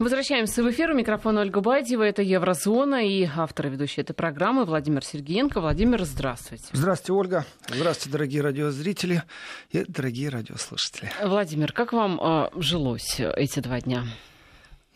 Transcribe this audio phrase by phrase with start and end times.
[0.00, 0.92] Возвращаемся в эфир.
[0.92, 2.02] У микрофона Ольга Бадьева.
[2.02, 5.60] Это Еврозона и автор и ведущий этой программы Владимир Сергеенко.
[5.60, 6.64] Владимир, здравствуйте.
[6.72, 7.44] Здравствуйте, Ольга.
[7.68, 9.22] Здравствуйте, дорогие радиозрители
[9.68, 11.12] и дорогие радиослушатели.
[11.22, 14.06] Владимир, как вам э, жилось эти два дня?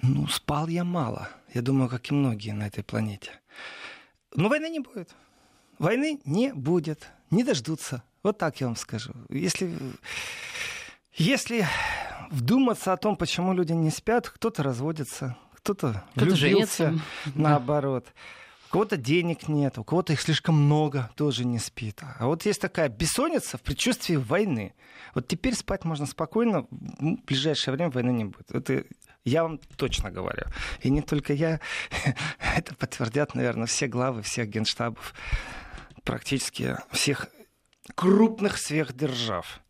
[0.00, 1.28] Ну, спал я мало.
[1.52, 3.32] Я думаю, как и многие на этой планете.
[4.34, 5.10] Но войны не будет.
[5.78, 7.08] Войны не будет.
[7.30, 8.02] Не дождутся.
[8.22, 9.12] Вот так я вам скажу.
[9.28, 9.70] Если,
[11.12, 11.66] если
[12.30, 17.00] вдуматься о том, почему люди не спят, кто-то разводится, кто-то, кто влюбился, женится.
[17.34, 18.06] наоборот.
[18.68, 22.00] У кого-то денег нет, у кого-то их слишком много, тоже не спит.
[22.18, 24.74] А вот есть такая бессонница в предчувствии войны.
[25.14, 28.50] Вот теперь спать можно спокойно, в ближайшее время войны не будет.
[28.50, 28.84] Это
[29.24, 30.44] я вам точно говорю.
[30.80, 31.60] И не только я,
[32.56, 35.14] это подтвердят, наверное, все главы всех генштабов,
[36.02, 37.28] практически всех
[37.94, 39.60] крупных сверхдержав.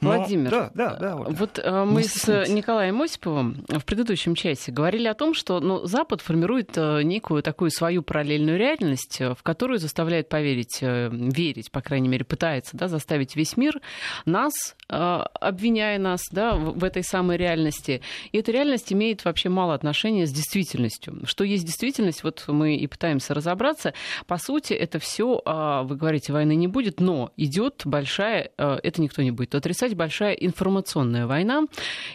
[0.00, 1.30] Но, Владимир, да, да, да, Ольга.
[1.30, 6.20] вот э, мы с Николаем Осиповым в предыдущем часе говорили о том, что ну, Запад
[6.20, 11.80] формирует э, некую такую свою параллельную реальность, э, в которую заставляет поверить, э, верить, по
[11.80, 13.80] крайней мере, пытается да, заставить весь мир
[14.24, 14.52] нас,
[14.88, 18.00] э, обвиняя нас да, в, в этой самой реальности.
[18.32, 21.20] И эта реальность имеет вообще мало отношения с действительностью.
[21.24, 23.94] Что есть действительность, вот мы и пытаемся разобраться.
[24.26, 29.02] По сути, это все, э, вы говорите, войны не будет, но идет большая, э, это
[29.02, 31.64] никто не будет отрицать, сказать, большая информационная война.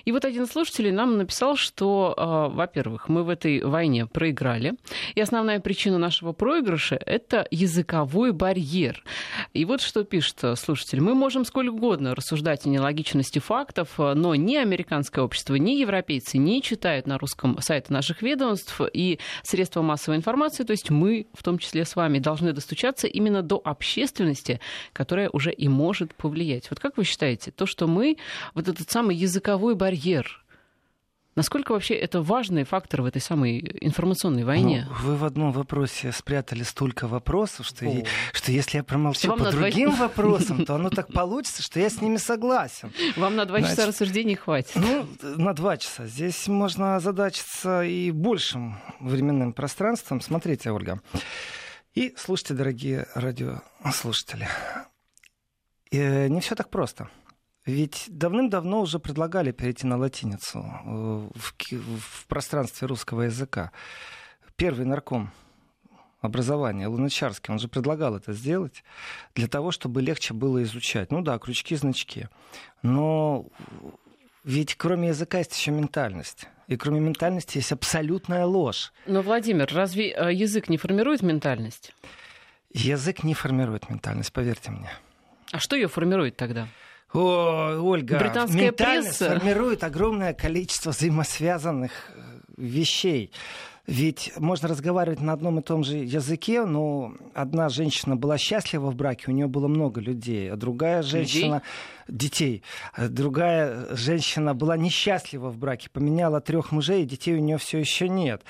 [0.06, 4.74] И вот один из слушателей нам написал, что, э, во-первых, мы в этой войне проиграли,
[5.16, 9.04] и основная причина нашего проигрыша— это языковой барьер.
[9.54, 11.02] И вот что пишет слушатель.
[11.02, 16.62] Мы можем сколько угодно рассуждать о нелогичности фактов, но ни американское общество, ни европейцы не
[16.62, 21.58] читают на русском сайты наших ведомств и средства массовой информации, то есть мы, в том
[21.58, 24.60] числе с вами, должны достучаться именно до общественности,
[24.92, 26.70] которая уже и может повлиять.
[26.70, 28.18] Вот как вы считаете, то, что мы,
[28.56, 30.40] вот этот самый языковой барьер,
[31.36, 34.86] Насколько вообще это важный фактор в этой самой информационной войне?
[34.88, 39.50] Ну, вы в одном вопросе спрятали столько вопросов, что, я, что если я промолчу по
[39.50, 40.10] другим два...
[40.10, 42.92] вопросам, то оно так получится, что я с ними согласен.
[43.16, 44.76] Вам на два Значит, часа рассуждений хватит.
[44.76, 46.06] Ну, на два часа.
[46.06, 50.22] Здесь можно озадачиться и большим временным пространством.
[50.22, 51.02] Смотрите, Ольга.
[51.96, 54.48] И слушайте, дорогие радиослушатели.
[55.90, 55.98] И
[56.30, 57.10] не все так просто.
[57.66, 61.54] Ведь давным-давно уже предлагали перейти на латиницу э, в,
[62.00, 63.72] в пространстве русского языка.
[64.58, 65.32] Первый нарком
[66.20, 68.84] образования, Луначарский, он же предлагал это сделать
[69.36, 71.12] для того, чтобы легче было изучать.
[71.12, 72.28] Ну да, крючки, значки.
[72.82, 73.46] Но
[74.44, 76.48] ведь кроме языка есть еще ментальность.
[76.68, 78.94] И кроме ментальности есть абсолютная ложь.
[79.06, 81.94] Но, Владимир, разве э, язык не формирует ментальность?
[82.72, 84.90] Язык не формирует ментальность, поверьте мне.
[85.52, 86.68] А что ее формирует тогда?
[87.14, 92.22] О, Ольга, Британская пресса формирует огромное количество взаимосвязанных э,
[92.58, 93.32] вещей.
[93.86, 98.96] Ведь можно разговаривать на одном и том же языке, но одна женщина была счастлива в
[98.96, 101.56] браке, у нее было много людей, а другая женщина...
[101.56, 102.03] Людей?
[102.08, 102.64] Детей.
[102.98, 108.10] Другая женщина была несчастлива в браке, поменяла трех мужей, и детей у нее все еще
[108.10, 108.44] нет.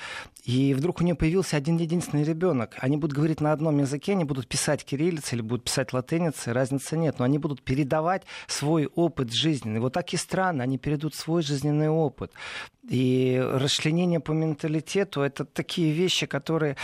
[0.44, 2.76] И вдруг у нее появился один единственный ребенок.
[2.78, 6.98] Они будут говорить на одном языке, они будут писать кириллицей или будут писать латиницей, разницы
[6.98, 7.18] нет.
[7.18, 9.80] Но они будут передавать свой опыт жизненный.
[9.80, 12.30] Вот так и странно, они передадут свой жизненный опыт.
[12.88, 16.76] И расчленение по менталитету— это такие вещи, которые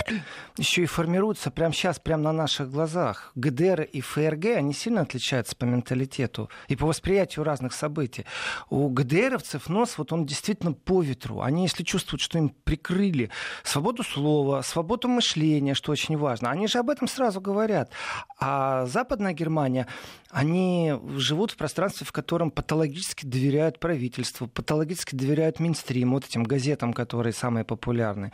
[0.57, 3.33] еще и формируются прямо сейчас, прямо на наших глазах.
[3.35, 8.25] ГДР и ФРГ, они сильно отличаются по менталитету и по восприятию разных событий.
[8.69, 11.41] У ГДРовцев нос, вот он действительно по ветру.
[11.41, 13.31] Они, если чувствуют, что им прикрыли
[13.63, 17.91] свободу слова, свободу мышления, что очень важно, они же об этом сразу говорят.
[18.39, 19.87] А Западная Германия,
[20.31, 26.93] они живут в пространстве, в котором патологически доверяют правительству, патологически доверяют Минстриму, вот этим газетам,
[26.93, 28.33] которые самые популярные.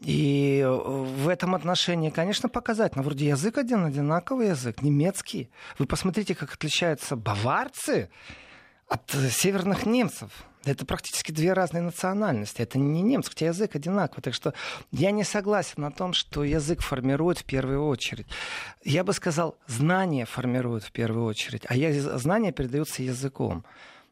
[0.00, 3.02] И в этом отношении, конечно, показательно.
[3.02, 5.50] Вроде язык один, одинаковый язык, немецкий.
[5.78, 8.10] Вы посмотрите, как отличается бавар швейцарцы
[8.88, 10.30] от северных немцев.
[10.64, 12.62] Это практически две разные национальности.
[12.62, 14.22] Это не немецкий язык одинаковый.
[14.22, 14.54] Так что
[14.90, 18.26] я не согласен на том, что язык формирует в первую очередь.
[18.84, 23.64] Я бы сказал, знания формируют в первую очередь, а знания передаются языком.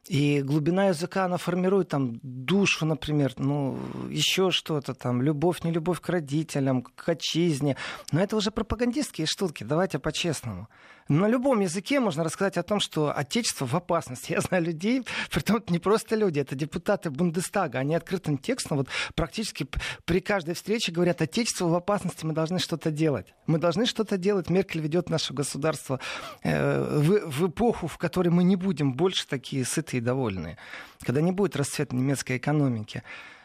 [0.07, 3.77] И глубина языка, она формирует там душу, например, ну,
[4.09, 7.75] еще что-то там, любовь, не любовь к родителям, к отчизне.
[8.13, 10.69] Но это уже пропагандистские штуки, давайте по-честному.
[11.09, 14.31] На любом языке можно рассказать о том, что Отечество в опасности.
[14.33, 17.79] Я знаю людей, при том это не просто люди, это депутаты Бундестага.
[17.79, 19.67] Они открытым текстом вот практически
[20.05, 23.33] при каждой встрече говорят, Отечество в опасности, мы должны что-то делать.
[23.45, 24.49] Мы должны что-то делать.
[24.49, 25.99] Меркель ведет наше государство
[26.43, 30.57] э, в, в эпоху, в которой мы не будем больше такие сытые и довольные.
[31.01, 33.03] Когда не будет расцвета немецкой экономики.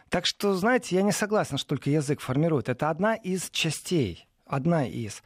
[0.09, 2.69] Так что, знаете, я не согласен, что только язык формирует.
[2.69, 5.23] Это одна из частей одна из.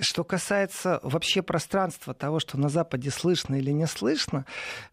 [0.00, 4.46] Что касается вообще пространства того, что на Западе слышно или не слышно,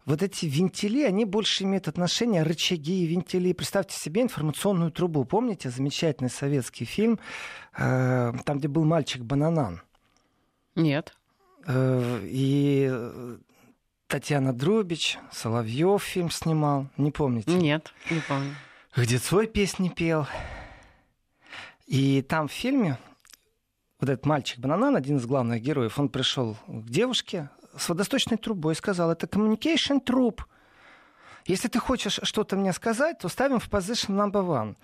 [0.04, 3.52] вот эти вентили, они больше имеют отношение, рычаги, вентили.
[3.52, 5.24] Представьте себе информационную трубу.
[5.24, 7.18] Помните замечательный советский фильм,
[7.76, 9.80] э, там, где был мальчик Бананан?
[10.74, 11.16] Нет.
[11.66, 12.92] Э, и
[14.06, 17.54] Татьяна Друбич, Соловьев фильм снимал, не помните?
[17.54, 18.54] Нет, не помню.
[18.94, 20.26] Где Цой песни пел.
[21.86, 22.98] И там в фильме
[24.02, 28.72] вот этот мальчик Бананан, один из главных героев, он пришел к девушке с водосточной трубой
[28.72, 30.44] и сказал, это communication труб.
[31.46, 34.76] Если ты хочешь что-то мне сказать, то ставим в position number one.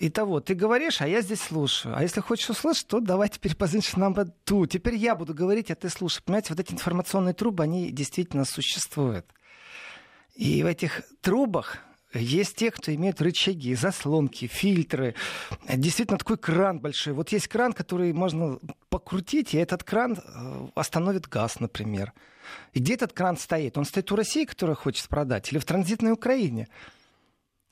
[0.00, 1.96] Итого, ты говоришь, а я здесь слушаю.
[1.96, 4.66] А если хочешь услышать, то давай теперь position number two.
[4.66, 6.22] Теперь я буду говорить, а ты слушай.
[6.22, 9.26] Понимаете, вот эти информационные трубы, они действительно существуют.
[10.34, 11.78] И в этих трубах
[12.14, 15.14] есть те, кто имеют рычаги, заслонки, фильтры.
[15.68, 17.12] Действительно, такой кран большой.
[17.12, 18.58] Вот есть кран, который можно
[18.88, 22.12] покрутить, и этот кран э, остановит газ, например.
[22.72, 23.78] И где этот кран стоит?
[23.78, 26.68] Он стоит у России, которая хочет продать, или в транзитной Украине?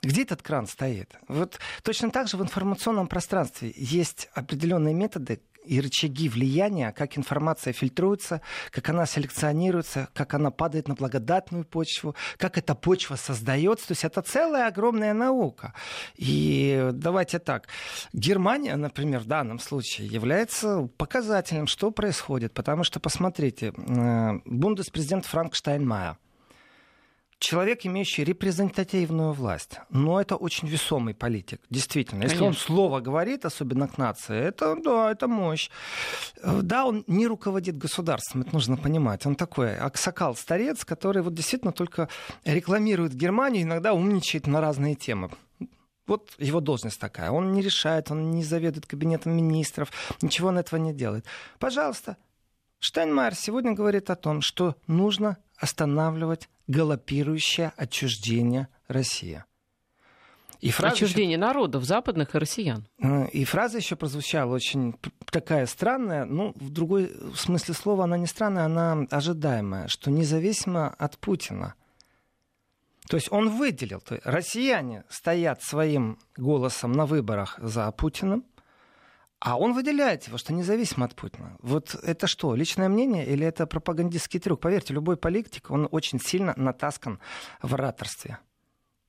[0.01, 1.15] Где этот кран стоит?
[1.27, 7.73] Вот точно так же в информационном пространстве есть определенные методы, и рычаги влияния, как информация
[7.73, 13.87] фильтруется, как она селекционируется, как она падает на благодатную почву, как эта почва создается.
[13.87, 15.73] То есть это целая огромная наука.
[16.15, 17.67] И давайте так.
[18.13, 22.53] Германия, например, в данном случае является показателем, что происходит.
[22.53, 26.17] Потому что, посмотрите, э, бундеспрезидент Франк Штайнмайер,
[27.43, 29.79] человек, имеющий репрезентативную власть.
[29.89, 32.21] Но это очень весомый политик, действительно.
[32.21, 32.35] Конечно.
[32.35, 35.69] Если он слово говорит, особенно к нации, это, да, это мощь.
[36.41, 39.25] Да, он не руководит государством, это нужно понимать.
[39.25, 42.07] Он такой аксакал-старец, который вот действительно только
[42.45, 45.29] рекламирует Германию, иногда умничает на разные темы.
[46.07, 47.31] Вот его должность такая.
[47.31, 49.91] Он не решает, он не заведует кабинетом министров,
[50.21, 51.25] ничего он этого не делает.
[51.59, 52.15] Пожалуйста,
[52.79, 59.45] Штайнмайер сегодня говорит о том, что нужно останавливать галопирующее отчуждение России.
[60.59, 61.39] И фраза Отчуждение еще...
[61.39, 62.85] народов, западных и россиян.
[63.31, 64.95] И фраза еще прозвучала очень
[65.31, 71.17] такая странная, ну, в другой смысле слова она не странная, она ожидаемая, что независимо от
[71.17, 71.75] Путина.
[73.07, 78.43] То есть он выделил, то есть россияне стоят своим голосом на выборах за Путиным,
[79.45, 81.57] а он выделяет его, что независимо от Путина.
[81.59, 84.61] Вот это что, личное мнение или это пропагандистский трюк?
[84.61, 87.19] Поверьте, любой политик, он очень сильно натаскан
[87.61, 88.39] в ораторстве.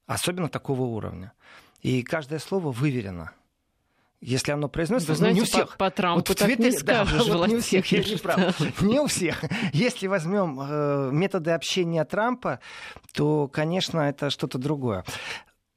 [0.06, 1.32] Особенно такого уровня.
[1.82, 3.30] И каждое слово выверено.
[4.20, 5.76] Если оно произносится, Вы знаете, ну, не у всех.
[5.76, 8.16] По, по Трампу вот так Твиттере, не скажешь, да, вот не у всех, я не
[8.16, 8.80] прав.
[8.82, 9.44] Не у всех.
[9.72, 12.58] Если возьмем э, методы общения Трампа,
[13.12, 15.04] то, конечно, это что-то другое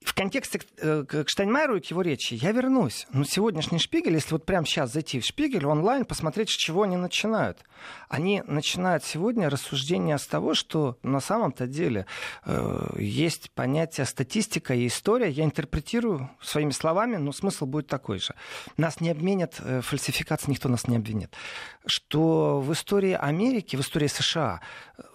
[0.08, 3.06] в контексте э, к Штайнмайеру и к его речи я вернусь.
[3.12, 6.96] Но сегодняшний Шпигель, если вот прямо сейчас зайти в Шпигель онлайн, посмотреть, с чего они
[6.96, 7.60] начинают.
[8.08, 12.06] Они начинают сегодня рассуждение с того, что на самом-то деле
[12.46, 15.30] э, есть понятие статистика и история.
[15.30, 18.34] Я интерпретирую своими словами, но смысл будет такой же.
[18.78, 21.34] Нас не обменят э, фальсификацией, никто нас не обвинит.
[21.86, 24.62] Что в истории Америки, в истории США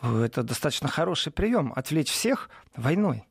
[0.03, 3.25] э, это достаточно хороший прием отвлечь всех войной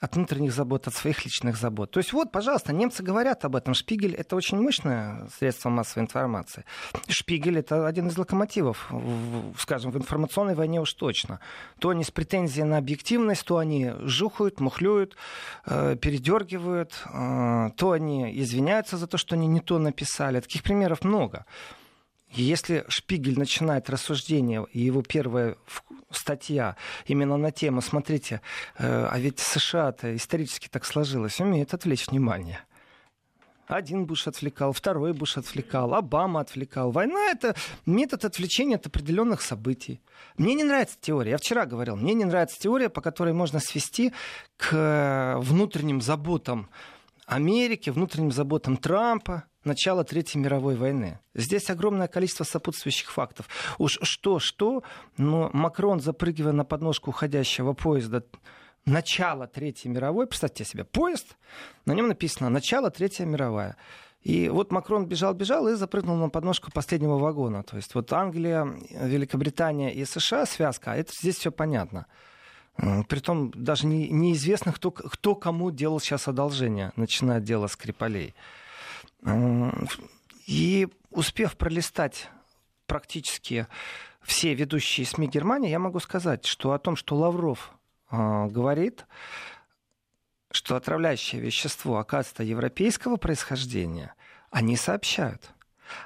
[0.00, 1.90] от внутренних забот, от своих личных забот.
[1.90, 3.74] То есть вот, пожалуйста, немцы говорят об этом.
[3.74, 6.64] Шпигель— это очень мощное средство массовой информации.
[7.08, 11.40] Шпигель— это один из локомотивов, в, скажем, в информационной войне уж точно.
[11.78, 15.16] То они с претензией на объективность, то они жухают, мухлюют,
[15.66, 20.40] э, передергивают, э, то они извиняются за то, что они не то написали.
[20.40, 21.44] Таких примеров много.
[22.30, 25.56] Если Шпигель начинает рассуждение, и его первая
[26.10, 28.40] статья именно на тему, смотрите,
[28.78, 32.60] э, а ведь США-то исторически так сложилось, умеет отвлечь внимание.
[33.66, 36.90] Один Буш отвлекал, второй Буш отвлекал, Обама отвлекал.
[36.90, 37.54] Война— это
[37.84, 40.00] метод отвлечения от определенных событий.
[40.38, 41.32] Мне не нравится теория.
[41.32, 44.14] Я вчера говорил, мне не нравится теория, по которой можно свести
[44.56, 46.70] к внутренним заботам
[47.28, 51.20] Америки, внутренним заботам Трампа, начала Третьей мировой войны.
[51.34, 53.48] Здесь огромное количество сопутствующих фактов.
[53.76, 54.82] Уж что-что,
[55.18, 58.24] но Макрон, запрыгивая на подножку уходящего поезда,
[58.86, 61.36] начало Третьей мировой, представьте себе, поезд,
[61.84, 63.76] на нем написано «Начало Третья мировая».
[64.22, 67.62] И вот Макрон бежал-бежал и запрыгнул на подножку последнего вагона.
[67.62, 72.06] То есть вот Англия, Великобритания и США связка, а это здесь все понятно.
[73.08, 78.34] Притом даже не, неизвестно, кто, кто кому делал сейчас одолжение, начиная дело Скрипалей.
[80.46, 82.30] И успев пролистать
[82.86, 83.66] практически
[84.22, 87.72] все ведущие СМИ Германии, я могу сказать, что о том, что Лавров
[88.10, 89.06] э, говорит,
[90.50, 94.14] что отравляющее вещество оказывается европейского происхождения,
[94.50, 95.50] они сообщают.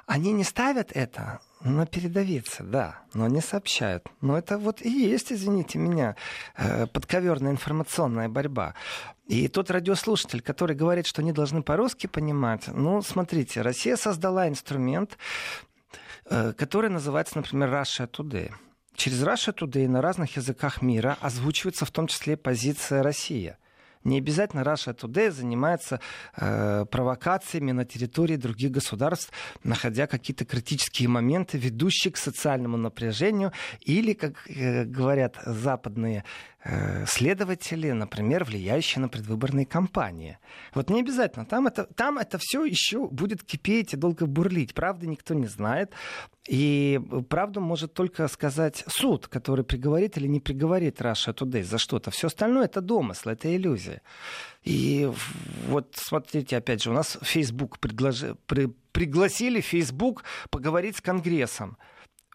[0.05, 4.07] Они не ставят это на передовице, да, но не сообщают.
[4.21, 6.15] Но это вот и есть, извините меня,
[6.57, 8.75] э, подковерная информационная борьба.
[9.27, 15.17] И тот радиослушатель, который говорит, что они должны по-русски понимать, ну, смотрите, Россия создала инструмент,
[16.25, 18.51] э, который называется, например, Russia Today.
[18.95, 23.55] Через Russia Today на разных языках мира озвучивается в том числе позиция России.
[24.03, 25.99] Не обязательно Russia Today занимается
[26.35, 29.31] э, провокациями на территории других государств,
[29.63, 36.23] находя какие-то критические моменты, ведущие к социальному напряжению, или, как э, говорят западные
[37.07, 40.37] следователи, например, влияющие на предвыборные кампании.
[40.73, 41.45] Вот не обязательно.
[41.45, 44.73] Там это, там это все еще будет кипеть и долго бурлить.
[44.73, 45.91] Правды никто не знает.
[46.47, 52.11] И правду может только сказать суд, который приговорит или не приговорит Russia Today за что-то.
[52.11, 54.01] Все остальное это домысл, это иллюзия.
[54.63, 55.11] И
[55.67, 61.77] вот смотрите, опять же, у нас Facebook предложи, при, пригласили Facebook поговорить с Конгрессом.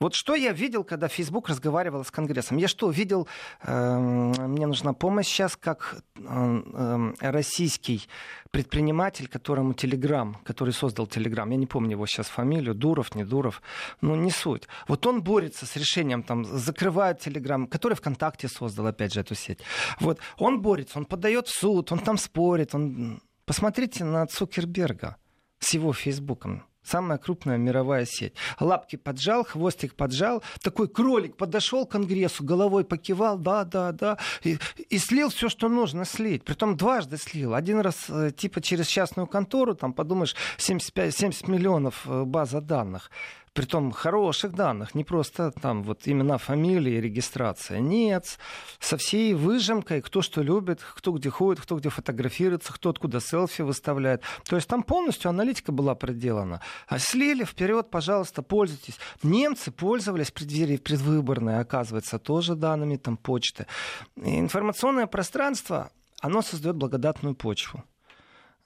[0.00, 2.56] Вот что я видел, когда Facebook разговаривал с Конгрессом?
[2.56, 3.26] Я что, видел,
[3.62, 8.06] э, мне нужна помощь сейчас, как э, э, российский
[8.52, 13.60] предприниматель, которому Telegram, который создал Telegram, я не помню его сейчас фамилию, Дуров, не Дуров,
[14.00, 14.68] ну не суть.
[14.86, 19.58] Вот он борется с решением, там, закрывают Telegram, который ВКонтакте создал, опять же, эту сеть.
[19.98, 23.20] Вот, он борется, он подает в суд, он там спорит, он...
[23.46, 25.16] Посмотрите на Цукерберга
[25.58, 28.34] с его Фейсбуком самая крупная мировая сеть.
[28.58, 34.58] Лапки поджал, хвостик поджал, такой кролик подошел к Конгрессу, головой покивал, да, да, да, и,
[34.88, 36.44] и слил все, что нужно слить.
[36.44, 37.54] Притом дважды слил.
[37.54, 43.10] Один раз э, типа через частную контору, там подумаешь, 75, 70 миллионов э, база данных
[43.58, 47.80] притом хороших данных, не просто там вот имена, фамилии, регистрация.
[47.80, 48.38] Нет,
[48.78, 53.62] со всей выжимкой, кто что любит, кто где ходит, кто где фотографируется, кто откуда селфи
[53.62, 54.22] выставляет.
[54.48, 56.60] То есть там полностью аналитика была проделана.
[56.86, 58.96] А слили вперед, пожалуйста, пользуйтесь.
[59.24, 63.66] Немцы пользовались преддверии предвыборной, оказывается, тоже данными там почты.
[64.14, 67.82] И информационное пространство, оно создает благодатную почву.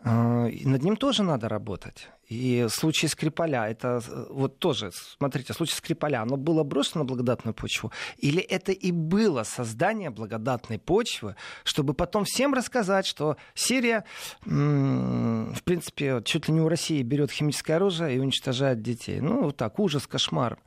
[0.04, 2.08] А, и над ним тоже надо работать.
[2.28, 7.54] И случай Скрипаля, это э, вот тоже, смотрите, случай Скрипаля, оно было брошено на благодатную
[7.54, 7.92] почву?
[8.16, 14.04] Или это и было создание благодатной почвы, чтобы потом всем рассказать, что Сирия,
[14.44, 19.20] в принципе, чуть ли не у России берет химическое оружие и уничтожает детей.
[19.20, 20.58] Ну, вот так, ужас, кошмар.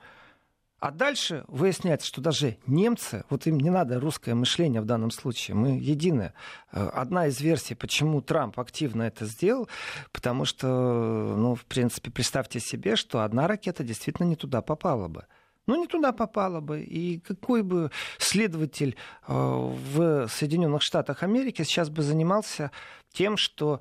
[0.85, 5.55] А дальше выясняется, что даже немцы, вот им не надо русское мышление в данном случае,
[5.55, 6.31] мы едины.
[6.71, 9.67] Э, одна из версий, почему Трамп активно это сделал,
[10.11, 15.25] потому что, ну, в принципе, представьте себе, что одна ракета действительно не туда попала бы.
[15.65, 16.81] Ну, не туда попала бы.
[16.81, 17.89] И какой бы
[18.19, 18.95] следователь
[19.27, 22.69] э, в Соединенных Штатах Америки сейчас бы занимался
[23.11, 23.79] тем, что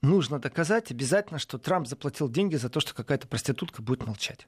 [0.00, 4.46] нужно доказать обязательно, что Трамп заплатил деньги за то, что какая-то проститутка будет молчать.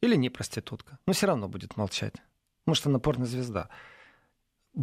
[0.00, 0.98] Или не проститутка.
[1.06, 2.14] Но все равно будет молчать.
[2.66, 3.68] Может, она порнозвезда.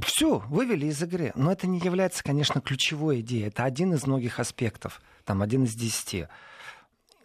[0.01, 1.31] Все, вывели из игры.
[1.35, 3.47] Но это не является, конечно, ключевой идеей.
[3.47, 5.01] Это один из многих аспектов.
[5.23, 6.27] Там один из десяти.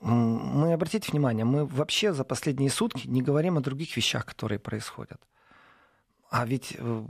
[0.00, 5.20] Мы, обратите внимание, мы вообще за последние сутки не говорим о других вещах, которые происходят.
[6.30, 7.04] А ведь э,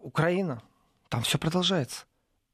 [0.00, 0.62] Украина,
[1.08, 2.06] там все продолжается.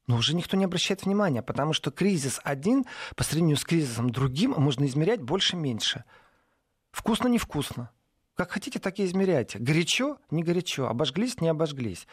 [0.07, 2.85] Но уже никто не обращает внимания, потому что кризис один
[3.15, 6.03] по сравнению с кризисом другим можно измерять больше-меньше.
[6.91, 7.91] Вкусно, невкусно.
[8.35, 9.59] Как хотите, так и измеряйте.
[9.59, 10.87] Горячо, не горячо.
[10.87, 12.07] Обожглись, не обожглись.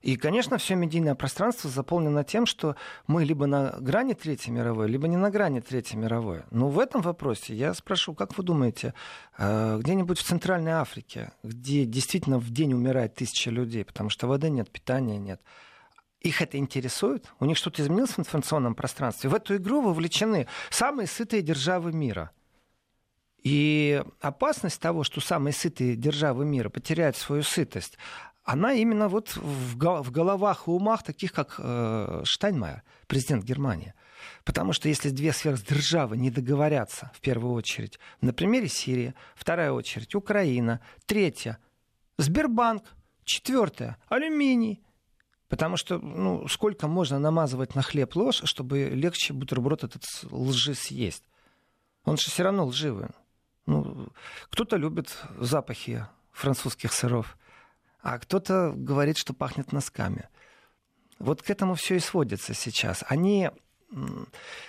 [0.00, 2.76] И, конечно, все медийное пространство заполнено тем, что
[3.08, 6.42] мы либо на грани Третьей мировой, либо не на грани Третьей мировой.
[6.52, 8.94] Но в этом вопросе я спрошу, как вы думаете,
[9.36, 14.50] э, где-нибудь в Центральной Африке, где действительно в день умирает тысяча людей, потому что воды
[14.50, 15.40] нет, питания нет,
[16.20, 17.32] их это интересует?
[17.40, 19.30] У них что-то изменилось в информационном пространстве?
[19.30, 22.30] В эту игру вовлечены самые сытые державы мира–
[23.42, 27.96] и опасность того, что самые сытые державы мира потеряют свою сытость,
[28.44, 29.76] она именно вот в
[30.10, 33.94] головах и умах таких, как э, Штайнмайер, президент Германии.
[34.44, 40.14] Потому что если две сверхдержавы не договорятся, в первую очередь, на примере Сирии, вторая очередь
[40.14, 41.58] Украина, третья
[42.16, 42.84] Сбербанк,
[43.24, 44.82] четвертая алюминий.
[45.48, 51.24] Потому что ну, сколько можно намазывать на хлеб ложь, чтобы легче бутерброд этот лжи съесть.
[52.04, 53.08] Он же все равно лживый.
[53.68, 54.08] Ну,
[54.48, 57.36] кто-то любит запахи французских сыров,
[58.00, 60.30] а кто-то говорит, что пахнет носками.
[61.18, 63.04] Вот к этому все и сводится сейчас.
[63.08, 63.50] Они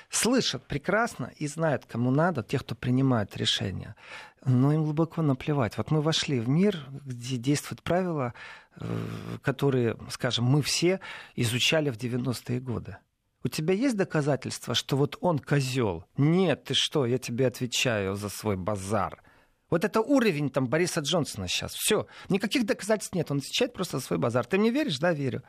[0.10, 3.96] слышат прекрасно и знают, кому надо, тех, кто принимает решения.
[4.44, 5.78] Но им глубоко наплевать.
[5.78, 8.34] Вот мы вошли в мир, где действуют правила,
[8.76, 11.00] э, которые, скажем, мы все
[11.38, 12.98] изучали в 90-е годы.
[13.44, 16.06] У тебя есть доказательства, что вот он козел?
[16.18, 19.22] Нет, ты что, я тебе отвечаю за свой базар.
[19.70, 21.74] Вот это уровень там Бориса Джонсона сейчас.
[21.74, 22.08] Все.
[22.28, 23.32] Никаких доказательств нет.
[23.32, 24.46] Он отвечает просто за свой базар.
[24.46, 25.00] Ты мне веришь?
[25.00, 25.44] Да, верю.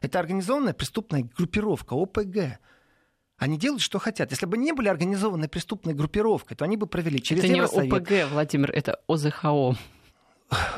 [0.00, 2.58] Это организованная преступная группировка, ОПГ.
[3.36, 4.30] Они делают, что хотят.
[4.30, 7.90] Если бы не были организованной преступной группировкой, то они бы провели через Это Евросовет.
[8.10, 9.76] не ОПГ, Владимир, это ОЗХО.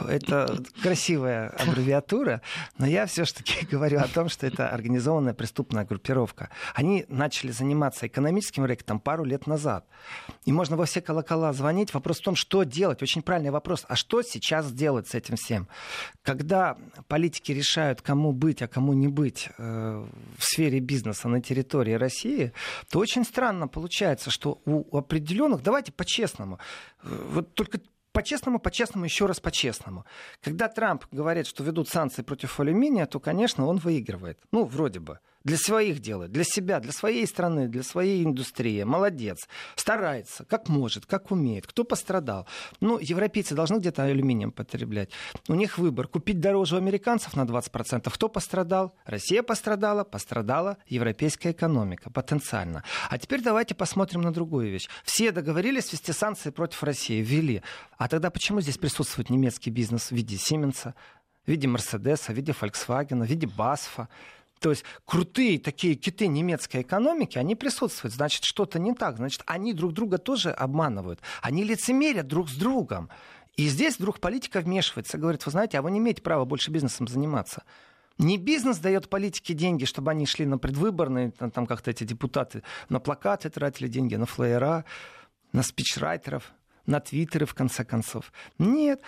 [0.06, 2.42] Это красивая аббревиатура,
[2.76, 6.50] но я все-таки говорю о том, что это организованная преступная группировка.
[6.74, 9.86] Они начали заниматься экономическим рэкетом пару лет назад.
[10.44, 11.94] И можно во все колокола звонить.
[11.94, 13.02] Вопрос в том, что делать.
[13.02, 13.84] Очень правильный вопрос.
[13.88, 15.68] А что сейчас делать с этим всем?
[16.22, 16.76] Когда
[17.08, 22.52] политики решают, кому быть, а кому не быть э, в сфере бизнеса на территории России,
[22.90, 26.58] то очень странно получается, что у определенных, давайте по-честному,
[27.02, 27.78] э, вот только
[28.12, 30.04] по-честному, по-честному, еще раз по-честному.
[30.40, 34.38] Когда Трамп говорит, что ведут санкции против алюминия, то, конечно, он выигрывает.
[34.52, 38.82] Ну, вроде бы для своих делает, для себя, для своей страны, для своей индустрии.
[38.82, 39.48] Молодец.
[39.76, 41.66] Старается, как может, как умеет.
[41.66, 42.46] Кто пострадал?
[42.80, 45.10] Ну, европейцы должны где-то алюминием потреблять.
[45.48, 46.08] У них выбор.
[46.08, 48.10] Купить дороже у американцев на 20%.
[48.12, 48.94] Кто пострадал?
[49.04, 52.84] Россия пострадала, пострадала европейская экономика потенциально.
[53.08, 54.88] А теперь давайте посмотрим на другую вещь.
[55.04, 57.62] Все договорились ввести санкции против России, ввели.
[57.98, 60.94] А тогда почему здесь присутствует немецкий бизнес в виде Сименса,
[61.44, 64.08] в виде Мерседеса, в виде Volkswagen, в виде Басфа?
[64.62, 68.14] То есть крутые такие киты немецкой экономики, они присутствуют.
[68.14, 69.16] Значит, что-то не так.
[69.16, 71.20] Значит, они друг друга тоже обманывают.
[71.42, 73.10] Они лицемерят друг с другом.
[73.56, 77.08] И здесь вдруг политика вмешивается, говорит, вы знаете, а вы не имеете права больше бизнесом
[77.08, 77.64] заниматься.
[78.18, 82.62] Не бизнес дает политике деньги, чтобы они шли на предвыборные, там, там как-то эти депутаты
[82.88, 84.84] на плакаты тратили деньги, на флеера,
[85.52, 86.52] на спичрайтеров,
[86.86, 88.32] на твиттеры, в конце концов.
[88.58, 89.02] Нет,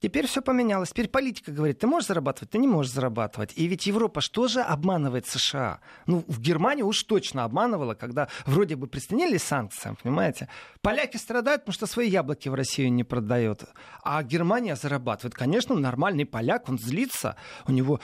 [0.00, 0.90] Теперь все поменялось.
[0.90, 3.52] Теперь политика говорит, ты можешь зарабатывать, ты не можешь зарабатывать.
[3.56, 5.80] И ведь Европа что же обманывает США?
[6.06, 10.48] Ну, в Германии уж точно обманывала, когда вроде бы присоединились санкциям, понимаете?
[10.82, 13.64] Поляки страдают, потому что свои яблоки в Россию не продают.
[14.04, 15.34] А Германия зарабатывает.
[15.34, 17.34] Конечно, нормальный поляк, он злится.
[17.66, 18.00] У него,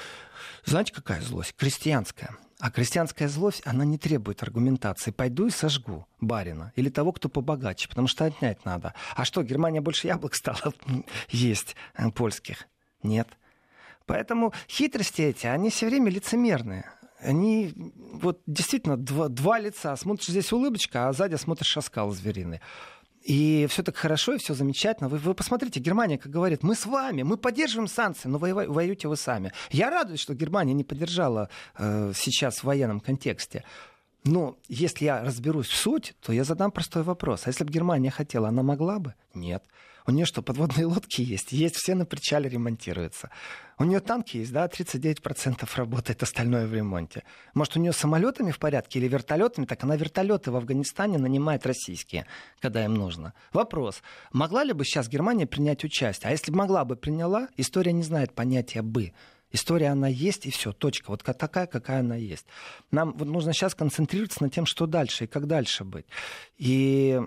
[0.65, 1.55] знаете, какая злость?
[1.57, 2.37] Крестьянская.
[2.65, 5.11] А крестьянская злость, она не требует аргументации.
[5.11, 8.95] Пойду и сожгу барина или того, кто побогаче, потому что отнять надо.
[9.15, 10.73] А что, Германия больше яблок стала
[11.29, 12.67] есть э, польских?
[13.03, 13.29] Нет.
[14.07, 16.91] Поэтому хитрости эти, они все время лицемерные.
[17.21, 17.75] Они
[18.15, 19.95] вот действительно два, два лица.
[19.97, 22.63] Смотришь здесь улыбочка, а сзади смотришь шаскал звериный.
[23.25, 25.09] И все так хорошо, и все замечательно.
[25.09, 29.09] Вы, вы посмотрите, Германия, как говорит, мы с вами, мы поддерживаем санкции, но воевай, воюете
[29.09, 29.53] вы сами.
[29.71, 33.65] Я радуюсь, что Германия не поддержала э, сейчас в военном контексте.
[34.25, 37.43] Но если я разберусь в суть, то я задам простой вопрос.
[37.47, 39.15] А если бы Германия хотела, она могла бы?
[39.33, 39.65] Нет.
[40.07, 41.53] У нее что, подводные лодки есть?
[41.53, 43.31] Есть, все на причале ремонтируются.
[43.79, 47.25] У нее танки есть, да, 39% работает, остальное в ремонте.
[47.55, 49.65] Может, у нее самолетами в порядке или вертолетами?
[49.65, 52.27] Так она вертолеты в Афганистане нанимает российские,
[52.61, 53.33] когда им нужно.
[53.53, 56.29] Вопрос, могла ли бы сейчас Германия принять участие?
[56.29, 59.13] А если бы могла бы приняла, история не знает понятия «бы».
[59.53, 61.11] История, она есть, и все, точка.
[61.13, 62.45] Вот такая, какая она есть.
[62.91, 66.07] Нам вот нужно сейчас концентрироваться на тем, что дальше и как дальше быть.
[66.59, 67.21] И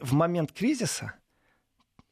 [0.00, 1.14] в момент кризиса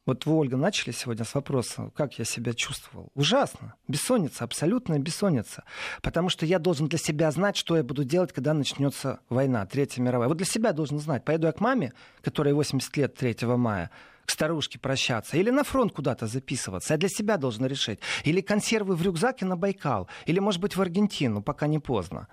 [0.07, 3.11] вот вы, Ольга, начали сегодня с вопроса, как я себя чувствовал.
[3.13, 3.75] Ужасно.
[3.87, 5.63] Бессонница, абсолютная бессонница.
[6.01, 10.01] Потому что я должен для себя знать, что я буду делать, когда начнется война, Третья
[10.01, 10.27] мировая.
[10.27, 11.23] Вот для себя должен знать.
[11.23, 13.91] Поеду я к маме, которой 80 лет 3 мая,
[14.25, 16.95] к старушке прощаться, или на фронт куда-то записываться.
[16.95, 17.99] Я для себя должен решить.
[18.23, 22.27] Или консервы в рюкзаке на Байкал, или, может быть, в Аргентину, пока не поздно.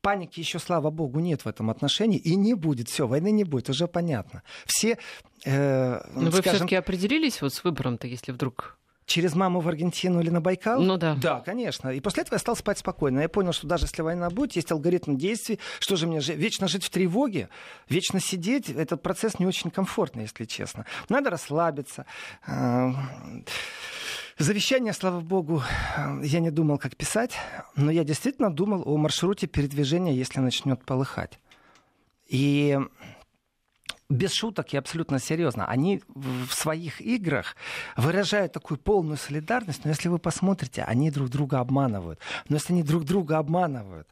[0.00, 2.88] Паники еще, слава богу, нет в этом отношении и не будет.
[2.88, 4.42] Все, войны не будет, уже понятно.
[4.66, 4.98] Все,
[5.44, 10.30] э, Но вы все-таки определились вот с выбором-то, если вдруг через маму в Аргентину или
[10.30, 10.80] на Байкал?
[10.82, 11.16] Ну да.
[11.20, 11.88] Да, конечно.
[11.88, 13.20] И после этого я стал спать спокойно.
[13.20, 15.58] Я понял, что даже если война будет, есть алгоритм действий.
[15.80, 17.48] Что же мне, вечно жить в тревоге,
[17.88, 20.84] вечно сидеть, этот процесс не очень комфортный, если честно.
[21.08, 22.04] Надо расслабиться.
[24.38, 25.64] Завещание, слава богу,
[26.22, 27.32] я не думал, как писать,
[27.74, 31.40] но я действительно думал о маршруте передвижения, если начнет полыхать.
[32.28, 32.78] И
[34.08, 35.66] без шуток и абсолютно серьезно.
[35.66, 37.56] Они в своих играх
[37.96, 42.20] выражают такую полную солидарность, но если вы посмотрите, они друг друга обманывают.
[42.48, 44.06] Но если они друг друга обманывают,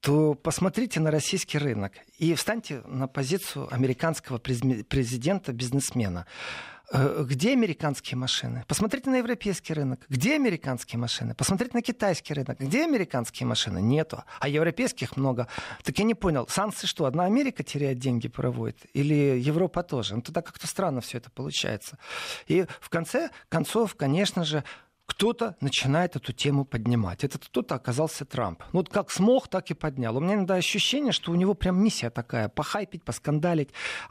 [0.00, 6.26] то посмотрите на российский рынок и встаньте на позицию американского президента, бизнесмена.
[6.26, 8.64] Э, где американские машины?
[8.68, 10.04] Посмотрите на европейский рынок.
[10.08, 11.34] Где американские машины?
[11.34, 12.58] Посмотрите на китайский рынок.
[12.60, 13.80] Где американские машины?
[13.80, 14.24] Нету.
[14.40, 15.48] А европейских много.
[15.84, 18.78] Так я не понял, санкции что, одна Америка теряет деньги, проводит?
[18.92, 20.16] Или Европа тоже?
[20.16, 21.98] Ну, тогда как-то странно все это получается.
[22.46, 24.62] И в конце концов, конечно же,
[25.06, 27.24] кто-то начинает эту тему поднимать.
[27.24, 28.62] Этот кто-то оказался Трамп.
[28.72, 30.16] Ну, вот как смог, так и поднял.
[30.16, 32.48] У меня иногда ощущение, что у него прям миссия такая.
[32.48, 33.70] Похайпить, поскандалить.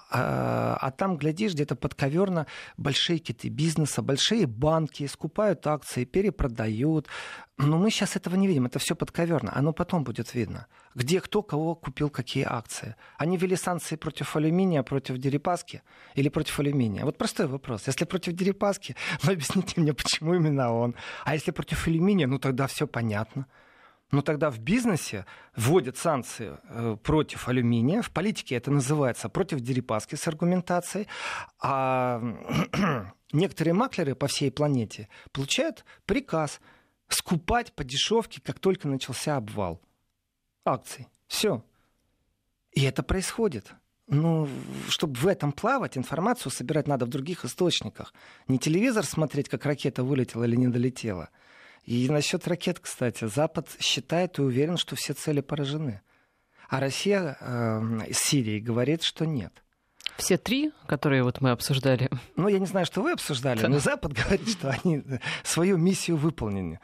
[0.09, 2.45] А, а там, глядишь, где-то подковерно
[2.77, 7.07] большие киты бизнеса, большие банки скупают акции, перепродают.
[7.57, 8.65] Но мы сейчас этого не видим.
[8.65, 9.51] Это все подковерно.
[9.55, 10.67] Оно потом будет видно.
[10.95, 12.95] Где кто кого купил какие акции.
[13.17, 15.83] Они ввели санкции против алюминия, против Дерипаски
[16.15, 17.05] или против алюминия.
[17.05, 17.87] Вот простой вопрос.
[17.87, 20.95] Если против Дерипаски, вы объясните мне, почему именно он.
[21.23, 23.45] А если против алюминия, ну тогда все понятно.
[24.11, 30.15] Ну тогда в бизнесе вводят санкции э, против алюминия, в политике это называется против Дерипаски
[30.15, 31.07] с аргументацией,
[31.61, 32.21] а
[33.31, 36.59] некоторые маклеры по всей планете получают приказ
[37.13, 39.81] скупать по дешевке, как только начался обвал
[40.65, 41.07] акций.
[41.27, 41.63] Все.
[42.71, 43.73] И это происходит.
[44.07, 44.49] Ну,
[44.89, 48.13] чтобы в этом плавать, информацию собирать надо в других источниках.
[48.47, 51.29] Не телевизор смотреть, как ракета вылетела или не долетела.
[51.83, 56.01] И насчет ракет, кстати, Запад считает и уверен, что все цели поражены.
[56.69, 59.63] А Россия э, из Сирии говорит, что нет.
[60.21, 62.09] Все три, которые вот мы обсуждали.
[62.35, 65.03] Ну, я не знаю, что вы обсуждали, но Запад говорит, что они
[65.43, 66.79] свою миссию выполнили.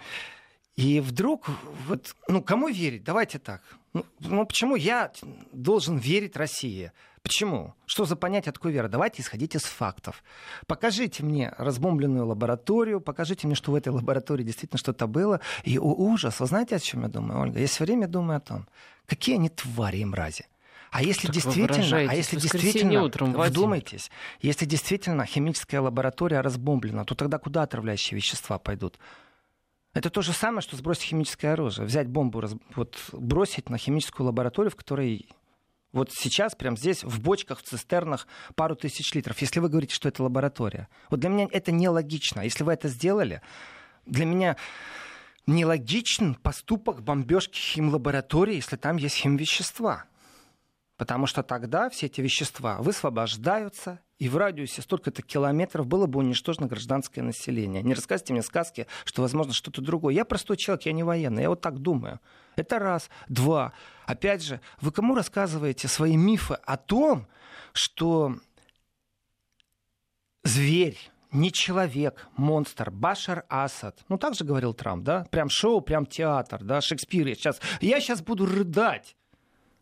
[0.76, 1.48] И вдруг,
[1.88, 3.04] вот, ну, кому верить?
[3.04, 3.62] Давайте так.
[3.94, 5.12] Ну, ну, почему я
[5.52, 6.92] должен верить России?
[7.22, 7.76] Почему?
[7.86, 8.88] Что за понятие такой веры?
[8.88, 10.24] Давайте исходить из фактов.
[10.66, 15.42] Покажите мне разбомбленную лабораторию, покажите мне, что в этой лаборатории действительно что-то было.
[15.64, 16.40] И о, ужас.
[16.40, 17.60] Вы знаете, о чем я думаю, Ольга?
[17.60, 18.68] Я все время думаю о том,
[19.06, 20.46] какие они твари и мрази.
[20.92, 24.10] А если так действительно, а если действительно, утром, вдумайтесь,
[24.42, 28.98] если действительно химическая лаборатория разбомблена, то тогда куда отравляющие вещества пойдут?
[29.94, 31.86] Это то же самое, что сбросить химическое оружие.
[31.86, 32.44] Взять бомбу,
[32.76, 35.28] вот, бросить на химическую лабораторию, в которой
[35.92, 39.40] вот сейчас, прямо здесь, в бочках, в цистернах пару тысяч литров.
[39.42, 40.90] Если вы говорите, что это лаборатория.
[41.10, 42.42] Вот для меня это нелогично.
[42.42, 43.42] Если вы это сделали,
[44.06, 44.58] для меня
[45.48, 50.06] нелогичен поступок бомбежки химлаборатории, если там есть химвещества.
[50.98, 56.66] Потому что тогда все эти вещества высвобождаются, и в радиусе столько-то километров было бы уничтожено
[56.66, 57.84] гражданское население.
[57.84, 60.16] Не рассказывайте мне сказки, что возможно что-то другое.
[60.16, 62.20] Я простой человек, я не военный, я вот так думаю.
[62.56, 63.12] Это раз.
[63.30, 63.74] Два.
[64.08, 67.28] Опять же, вы кому рассказываете свои мифы о том,
[67.74, 68.36] что
[70.44, 70.98] зверь,
[71.32, 74.00] не человек, монстр, Башар Асад.
[74.10, 75.26] Ну, так же говорил Трамп, да?
[75.30, 77.28] Прям шоу, прям театр, да, Шекспир.
[77.28, 79.17] Я сейчас, я сейчас буду рыдать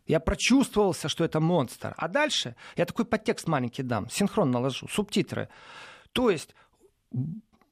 [0.06, 1.94] я прочувствовался, что это монстр.
[1.96, 5.48] А дальше я такой подтекст маленький дам, синхрон наложу, субтитры.
[6.12, 6.54] То есть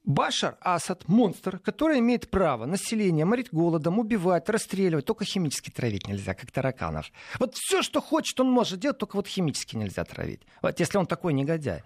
[0.04, 5.06] Башар Асад– монстр, который имеет право население морить голодом, убивать, расстреливать.
[5.06, 7.10] Только химически травить нельзя, как тараканов.
[7.38, 10.42] Вот все, что хочет, он может делать, только вот химически нельзя травить.
[10.60, 11.82] Вот если он такой негодяй.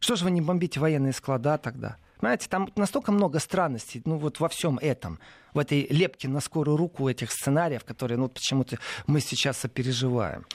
[0.00, 1.98] Что же вы не бомбите военные склада тогда?
[2.22, 5.18] Знаете, там настолько много странностей, ну вот во всем этом,
[5.54, 10.46] в этой лепке на скорую руку этих сценариев, которые, ну почему-то мы сейчас сопереживаем.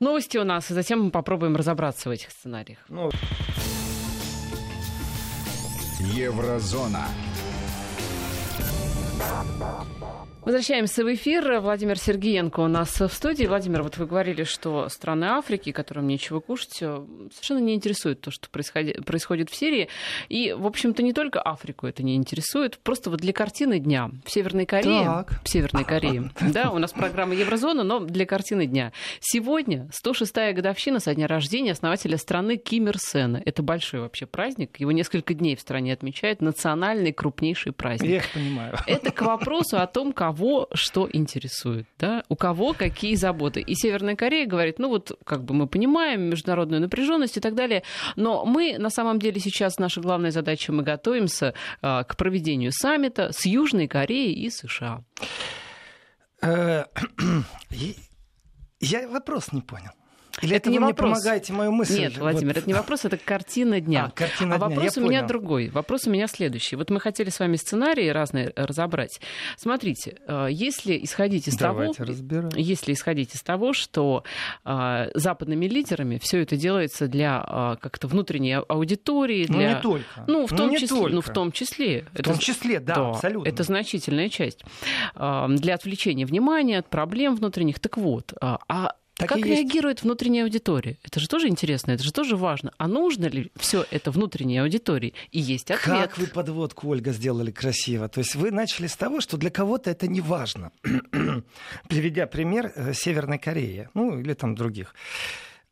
[0.00, 2.78] Новости у нас, и затем мы попробуем разобраться в этих сценариях.
[2.88, 3.10] Ну...
[6.00, 7.06] Еврозона.
[10.44, 11.60] Возвращаемся в эфир.
[11.60, 13.46] Владимир Сергеенко у нас в студии.
[13.46, 18.32] Владимир, вот вы говорили, что страны Африки, которым нечего кушать, э, совершенно не интересует то,
[18.32, 19.88] что происходит, происходит в Сирии.
[20.28, 22.78] И, в общем-то, не только Африку это не интересует.
[22.78, 25.04] Просто вот для картины дня в Северной Корее...
[25.04, 25.40] Так.
[25.44, 26.30] В Северной Корее.
[26.52, 28.92] Да, у нас программа Еврозона, но для картины дня.
[29.20, 33.40] Сегодня 106-я годовщина со дня рождения основателя страны Ким Ир Сена.
[33.44, 34.80] Это большой вообще праздник.
[34.80, 36.42] Его несколько дней в стране отмечают.
[36.42, 38.10] Национальный крупнейший праздник.
[38.10, 38.76] Я их понимаю.
[38.88, 43.60] Это к вопросу о том, кого кого что интересует, да, у кого какие заботы.
[43.60, 47.82] И Северная Корея говорит, ну вот, как бы мы понимаем международную напряженность и так далее,
[48.16, 53.30] но мы на самом деле сейчас, наша главная задача, мы готовимся а, к проведению саммита
[53.32, 55.04] с Южной Кореей и США.
[56.40, 56.84] Э,
[58.80, 59.92] я вопрос не понял.
[60.40, 61.18] Или это, не вопрос.
[61.18, 62.00] помогаете мою мысль?
[62.00, 62.56] Нет, Владимир, вот.
[62.56, 64.06] это не вопрос, это картина дня.
[64.06, 64.68] А, картина а дня.
[64.68, 65.28] вопрос Я у меня понял.
[65.28, 65.68] другой.
[65.68, 66.76] Вопрос у меня следующий.
[66.76, 69.20] Вот мы хотели с вами сценарии разные разобрать.
[69.56, 72.50] Смотрите, э, если исходить из Давайте того, разбираем.
[72.56, 74.24] если исходить из того, что
[74.64, 80.24] э, западными лидерами все это делается для э, как-то внутренней аудитории, для, ну не только,
[80.26, 81.14] ну в том ну, числе, только.
[81.14, 84.64] ну в том числе, в это, том числе, да, да, абсолютно, это значительная часть
[85.14, 87.78] для отвлечения внимания от проблем внутренних.
[87.80, 90.04] Так вот, а так как реагирует есть.
[90.04, 90.98] внутренняя аудитория?
[91.02, 92.72] Это же тоже интересно, это же тоже важно.
[92.78, 95.14] А нужно ли все это внутренней аудитории?
[95.30, 96.08] И есть ответ.
[96.08, 98.08] Как вы подводку, Ольга, сделали красиво.
[98.08, 100.72] То есть вы начали с того, что для кого-то это не важно.
[101.88, 104.94] Приведя пример э, Северной Кореи, ну или там других.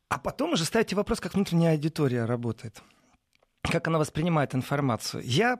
[0.09, 2.81] А потом уже ставите вопрос, как внутренняя аудитория работает.
[3.63, 5.23] Как она воспринимает информацию.
[5.25, 5.59] Я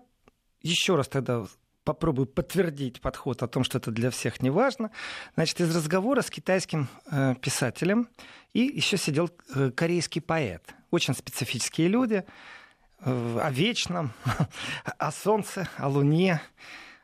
[0.61, 1.45] еще раз тогда
[1.83, 4.91] попробую подтвердить подход о том, что это для всех не важно.
[5.35, 8.07] Значит, из разговора с китайским э, писателем
[8.53, 10.63] и еще сидел э, корейский поэт.
[10.91, 12.23] Очень специфические люди
[12.99, 14.13] э, о вечном,
[14.97, 16.41] о солнце, о луне,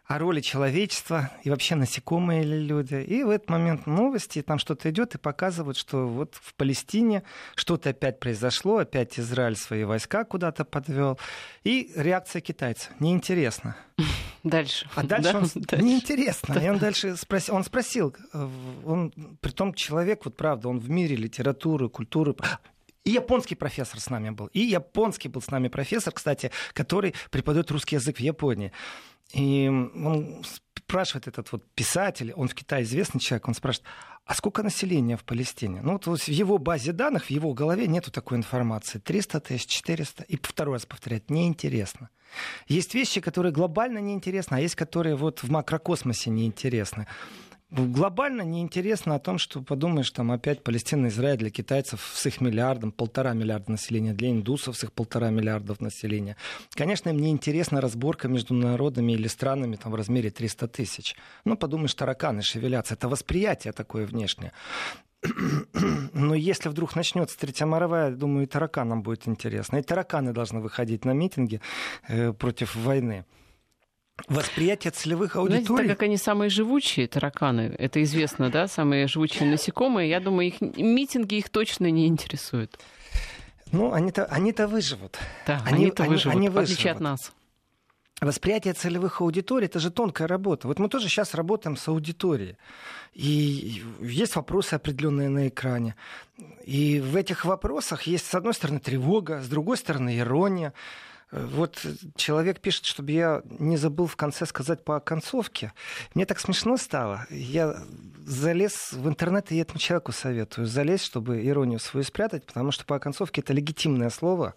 [0.07, 2.95] о роли человечества и вообще насекомые ли люди.
[2.95, 7.23] И в этот момент новости, там что-то идет и показывают, что вот в Палестине
[7.55, 11.19] что-то опять произошло, опять Израиль свои войска куда-то подвел.
[11.65, 12.91] И реакция китайца.
[12.99, 13.75] Неинтересно.
[14.43, 14.89] Дальше.
[14.95, 15.39] А дальше да?
[15.39, 15.85] он дальше.
[15.85, 16.55] неинтересно.
[16.55, 16.65] Да.
[16.65, 18.49] И он дальше спросил, он спросил, э,
[18.85, 22.33] он, при том человек, вот правда, он в мире литературы, культуры,
[23.03, 24.47] и японский профессор с нами был.
[24.47, 28.71] И японский был с нами профессор, кстати, который преподает русский язык в Японии.
[29.33, 30.43] И он
[30.87, 33.87] спрашивает этот вот писатель, он в Китае известный человек, он спрашивает,
[34.25, 35.81] а сколько населения в Палестине?
[35.81, 38.99] Ну, вот в его базе данных, в его голове нету такой информации.
[38.99, 40.23] 300 тысяч, 400.
[40.23, 42.09] И второй раз повторяет, неинтересно.
[42.67, 47.07] Есть вещи, которые глобально неинтересны, а есть, которые вот в макрокосмосе неинтересны
[47.69, 52.91] глобально неинтересно о том, что подумаешь, там опять Палестина, Израиль для китайцев с их миллиардом,
[52.91, 56.37] полтора миллиарда населения, для индусов с их полтора миллиардов населения.
[56.71, 61.15] Конечно, им не интересна разборка между народами или странами там, в размере 300 тысяч.
[61.45, 62.93] Ну, подумаешь, тараканы шевелятся.
[62.93, 64.53] Это восприятие такое внешнее.
[66.13, 69.77] Но если вдруг начнется Третья мировая, думаю, и тараканам будет интересно.
[69.77, 71.61] И тараканы должны выходить на митинги
[72.07, 73.25] э, против войны.
[74.27, 75.65] Восприятие целевых аудиторий.
[75.65, 80.47] Знаете, так как они самые живучие тараканы, это известно, да, самые живучие насекомые, я думаю,
[80.47, 82.79] их митинги их точно не интересуют.
[83.71, 85.17] Ну, они-то, они-то выживут.
[85.45, 87.31] Да, они, они-то они, выживут, они выживут, в отличие от нас.
[88.19, 90.67] Восприятие целевых аудиторий– это же тонкая работа.
[90.67, 92.57] Вот мы тоже сейчас работаем с аудиторией.
[93.13, 95.95] И есть вопросы определенные на экране.
[96.65, 100.73] И в этих вопросах есть, с одной стороны, тревога, с другой стороны, ирония.
[101.31, 101.85] Вот
[102.15, 105.73] человек пишет, чтобы я не забыл в конце сказать по концовке.
[106.13, 107.27] Мне так смешно стало.
[107.29, 107.75] Я
[108.25, 112.97] залез в интернет, и этому человеку советую залезть, чтобы иронию свою спрятать, потому что по
[112.99, 114.55] концовке это легитимное слово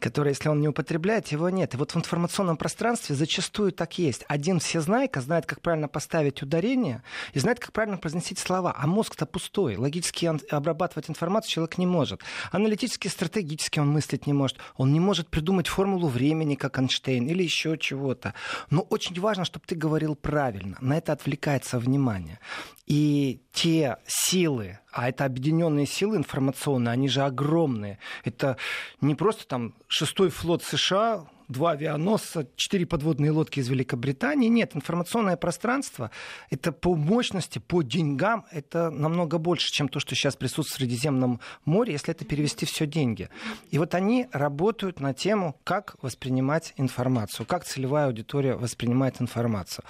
[0.00, 1.74] который, если он не употребляет, его нет.
[1.74, 4.24] И вот в информационном пространстве зачастую так есть.
[4.28, 8.74] Один всезнайка знает, как правильно поставить ударение и знает, как правильно произносить слова.
[8.76, 9.76] А мозг-то пустой.
[9.76, 12.22] Логически обрабатывать информацию человек не может.
[12.50, 14.58] Аналитически, стратегически он мыслить не может.
[14.76, 18.34] Он не может придумать формулу времени, как Эйнштейн, или еще чего-то.
[18.70, 20.76] Но очень важно, чтобы ты говорил правильно.
[20.80, 22.40] На это отвлекается внимание.
[22.86, 27.98] И те силы, а это объединенные силы информационные, они же огромные.
[28.24, 28.56] Это
[29.00, 34.48] не просто там шестой флот США, два авианосца, четыре подводные лодки из Великобритании.
[34.48, 36.10] Нет, информационное пространство—
[36.50, 41.40] это по мощности, по деньгам, это намного больше, чем то, что сейчас присутствует в Средиземном
[41.64, 43.28] море, если это перевести все деньги.
[43.70, 49.84] И вот они работают на тему, как воспринимать информацию, как целевая аудитория воспринимает информацию.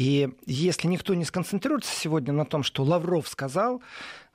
[0.00, 3.82] И если никто не сконцентрируется сегодня на том, что Лавров сказал,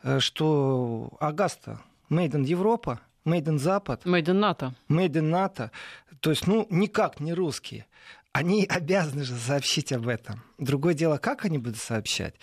[0.04, 4.06] э, что Агаста, in Европа, in Запад.
[4.06, 4.76] In НАТО.
[4.90, 5.72] In НАТО.
[6.20, 7.88] То есть, ну, никак не русские
[8.36, 10.44] они обязаны же сообщить об этом.
[10.58, 12.36] Другое дело, как они будут сообщать.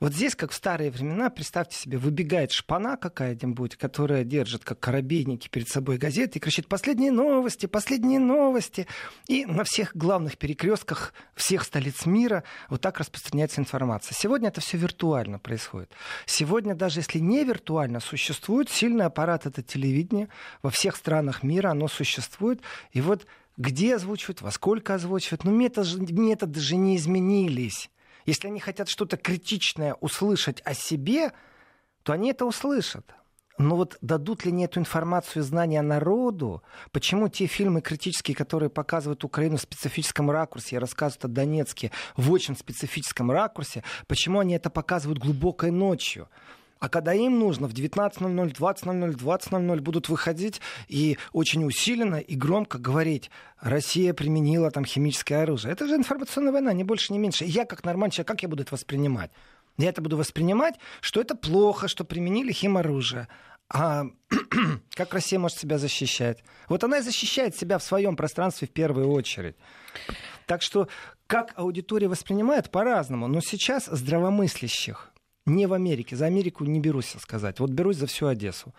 [0.00, 5.48] Вот здесь, как в старые времена, представьте себе, выбегает шпана какая-нибудь, которая держит, как корабейники,
[5.48, 7.66] перед собой газеты и кричит «Последние новости!
[7.66, 8.86] Последние новости!»
[9.26, 14.14] И на всех главных перекрестках всех столиц мира вот так распространяется информация.
[14.14, 15.90] Сегодня это все виртуально происходит.
[16.26, 20.28] Сегодня, даже если не виртуально, существует сильный аппарат, это телевидение.
[20.62, 22.60] Во всех странах мира оно существует.
[22.92, 25.44] И вот где озвучивают, во сколько озвучивают.
[25.44, 27.90] Но методы, методы же не изменились.
[28.26, 31.32] Если они хотят что-то критичное услышать о себе,
[32.02, 33.14] то они это услышат.
[33.58, 36.62] Но вот дадут ли они эту информацию и знания народу?
[36.90, 42.56] Почему те фильмы критические, которые показывают Украину в специфическом ракурсе, рассказывают о Донецке в очень
[42.56, 46.28] специфическом ракурсе, почему они это показывают глубокой ночью?
[46.82, 52.78] А когда им нужно, в 19.00, 20.00, 20.00 будут выходить и очень усиленно и громко
[52.78, 55.74] говорить, Россия применила там химическое оружие.
[55.74, 57.44] Это же информационная война, не больше, не меньше.
[57.44, 59.30] Я как нормальный человек, как я буду это воспринимать?
[59.78, 63.28] Я это буду воспринимать, что это плохо, что применили химоружие.
[63.68, 64.06] А
[64.96, 66.42] как Россия может себя защищать?
[66.68, 69.54] Вот она и защищает себя в своем пространстве в первую очередь.
[70.46, 70.88] Так что
[71.28, 73.28] как аудитория воспринимает по-разному.
[73.28, 75.11] Но сейчас здравомыслящих
[75.46, 76.16] не в Америке.
[76.16, 77.60] За Америку не берусь сказать.
[77.60, 78.74] Вот берусь за всю Одессу.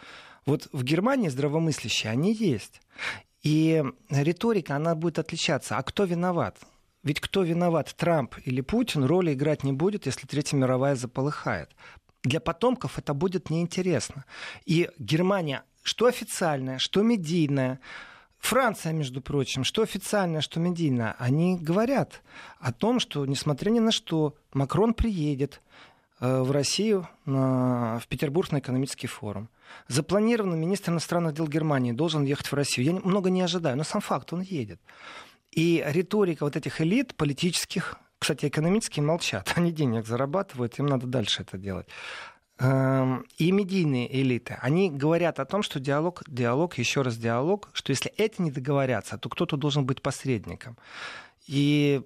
[0.45, 2.82] Вот в Германии здравомыслящие, они есть.
[3.41, 5.78] И риторика, она будет отличаться.
[5.78, 6.58] А кто виноват?
[7.04, 11.69] Ведь кто виноват, Трамп или Путин, роли играть не будет, если Третья мировая заполыхает.
[12.23, 14.23] Для потомков это будет неинтересно.
[14.65, 17.82] И Германия, что официальная, что медийная,
[18.39, 22.21] Франция, между прочим, что официально, что медийно, они говорят
[22.60, 25.62] о том, что, несмотря ни на что, Макрон приедет
[26.23, 29.49] в Россию, на, в Петербург на экономический форум.
[29.88, 32.88] Запланировано министр иностранных дел Германии должен ехать в Россию.
[32.88, 34.79] Я много не ожидаю, но сам факт, он едет.
[35.51, 41.41] И риторика вот этих элит политических, кстати, экономические молчат, они денег зарабатывают, им надо дальше
[41.41, 41.88] это делать.
[42.59, 47.89] Эм, и медийные элиты, они говорят о том, что диалог, диалог, еще раз диалог, что
[47.89, 50.77] если эти не договорятся, то кто-то должен быть посредником.
[51.45, 52.01] И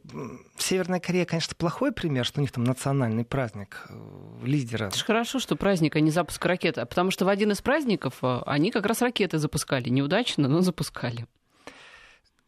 [0.58, 4.88] Северная Корея, конечно, плохой пример, что у них там национальный праздник э, лидера.
[4.88, 6.86] Это же хорошо, что праздник, а не запуск ракеты.
[6.86, 9.90] Потому что в один из праздников э, они как раз ракеты запускали.
[9.90, 11.28] Неудачно, но запускали.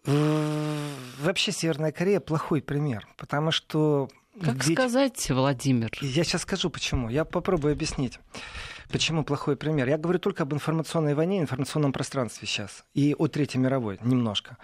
[0.05, 4.09] Вообще Северная Корея плохой пример, потому что
[4.41, 4.77] как Ведь...
[4.77, 5.91] сказать, Владимир?
[6.01, 7.09] Я сейчас скажу, почему.
[7.09, 8.19] Я попробую объяснить.
[8.89, 9.87] Почему плохой пример?
[9.87, 12.85] Я говорю только об информационной войне, информационном пространстве сейчас.
[12.93, 14.57] И о Третьей мировой немножко.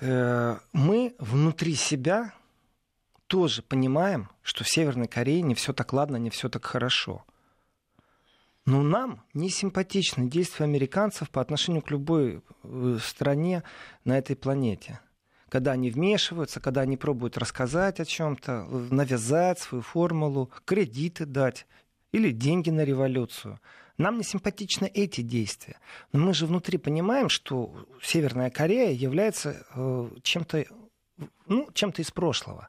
[0.00, 2.34] Э, мы внутри себя
[3.26, 7.24] тоже понимаем, что в Северной Корее не все так ладно, не все так хорошо.
[8.64, 13.62] Но нам не симпатичны действия американцев по отношению к любой э, стране
[14.04, 15.00] на этой планете
[15.48, 21.66] когда они вмешиваются, когда они пробуют рассказать о чем-то, навязать свою формулу, кредиты дать
[22.12, 23.60] или деньги на революцию.
[23.98, 25.78] Нам не симпатичны эти действия.
[26.12, 30.66] Но мы же внутри понимаем, что Северная Корея является э, чем-то
[31.46, 32.68] ну, чем-то из прошлого.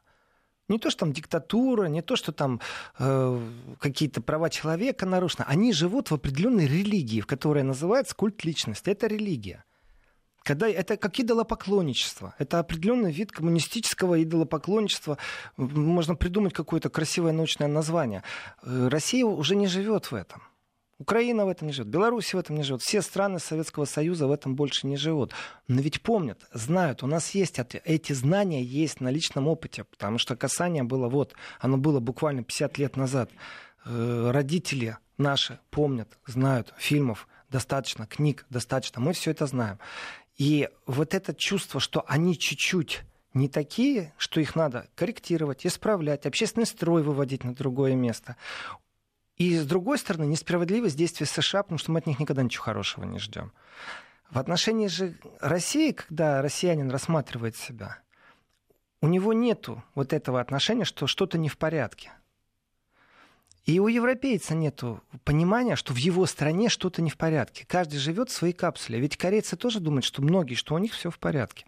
[0.68, 2.60] Не то, что там диктатура, не то, что там
[2.98, 5.46] э, какие-то права человека нарушены.
[5.48, 8.90] Они живут в определенной религии, в которой называется культ личности.
[8.90, 9.64] Это религия
[10.44, 12.34] когда это как идолопоклонничество.
[12.38, 15.18] Это определенный вид коммунистического идолопоклонничества.
[15.58, 18.22] Можно придумать какое-то красивое научное название.
[18.62, 20.40] Э, Россия уже не живет в этом.
[20.98, 24.32] Украина в этом не живет, Беларусь в этом не живет, все страны Советского Союза в
[24.32, 25.32] этом больше не живут.
[25.68, 30.34] Но ведь помнят, знают, у нас есть эти знания есть на личном опыте, потому что
[30.34, 33.30] касание было вот, оно было буквально 50 лет назад.
[33.84, 39.78] Э, родители наши помнят, знают, фильмов достаточно, книг достаточно, мы все это знаем.
[40.36, 43.02] И вот это чувство, что они чуть-чуть
[43.34, 48.36] не такие, что их надо корректировать, исправлять, общественный строй выводить на другое место.
[49.38, 53.04] И с другой стороны, несправедливость действий США, потому что мы от них никогда ничего хорошего
[53.04, 53.52] не ждем.
[54.30, 57.98] В отношении же России, когда россиянин рассматривает себя,
[59.00, 62.12] у него нет вот этого отношения, что что-то не в порядке.
[63.64, 64.82] И у европейца нет
[65.24, 67.64] понимания, что в его стране что-то не в порядке.
[67.68, 68.98] Каждый живет в своей капсуле.
[68.98, 71.64] Ведь корейцы тоже думают, что многие, что у них все в порядке.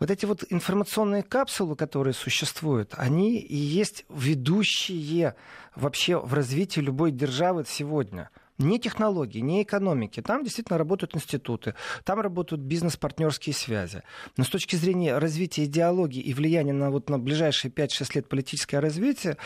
[0.00, 5.34] Вот эти вот информационные капсулы, которые существуют, они и есть ведущие
[5.74, 10.22] вообще в развитии любой державы сегодня– ни технологии, ни экономики.
[10.22, 14.02] Там действительно работают институты, там работают бизнес-партнерские связи.
[14.36, 18.78] Но с точки зрения развития идеологии и влияния на, вот, на ближайшие 5-6 лет политическое
[18.78, 19.36] развитие,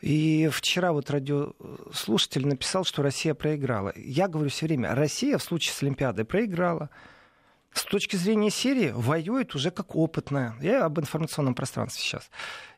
[0.00, 3.92] и вчера вот радиослушатель написал, что Россия проиграла.
[3.96, 6.90] Я говорю все время, Россия в случае с Олимпиадой проиграла.
[7.76, 10.56] С точки зрения Сирии воюет уже как опытная.
[10.62, 12.30] Я об информационном пространстве сейчас.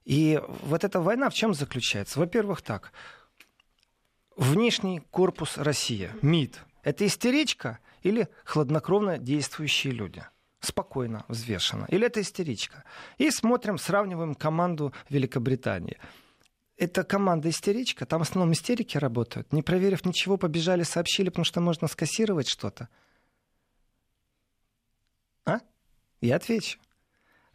[0.04, 2.18] И вот эта война в чем заключается?
[2.18, 2.92] Во-первых, так.
[4.36, 10.24] Внешний корпус России, МИД, это истеричка или хладнокровно действующие люди?
[10.58, 11.86] Спокойно, взвешенно.
[11.88, 12.82] Или это истеричка?
[13.18, 15.98] И смотрим, сравниваем команду Великобритании.
[16.76, 19.52] Это команда истеричка, там в основном истерики работают.
[19.52, 22.88] Не проверив ничего, побежали, сообщили, потому что можно скассировать что-то.
[25.48, 25.60] А?
[26.20, 26.78] Я отвечу.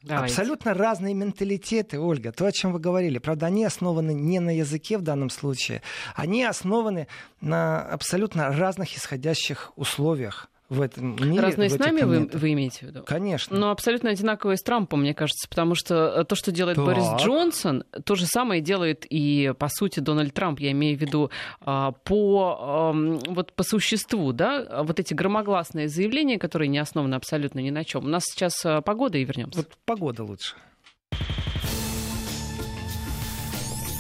[0.04, 0.34] Давайте.
[0.34, 2.34] Абсолютно разные менталитеты, Ольга.
[2.34, 3.20] То, о чем вы говорили.
[3.20, 5.82] Правда, они основаны не на языке в данном случае.
[6.14, 7.08] Они основаны
[7.40, 11.42] на абсолютно разных исходящих условиях в этом мире.
[11.42, 13.04] Разные с нами вы, вы имеете в виду?
[13.06, 13.58] Конечно.
[13.58, 16.86] Но абсолютно одинаковые с Трампом, мне кажется, потому что э, то, что делает так.
[16.86, 21.32] Борис Джонсон, то же самое делает и, по сути, Дональд Трамп, я имею в виду
[21.62, 22.92] а, по,
[23.28, 28.06] вот, по существу, да, вот эти громогласные заявления, которые не основаны абсолютно ни на чем.
[28.06, 29.60] У нас сейчас э, погода и вернемся.
[29.60, 30.56] Вот погода лучше.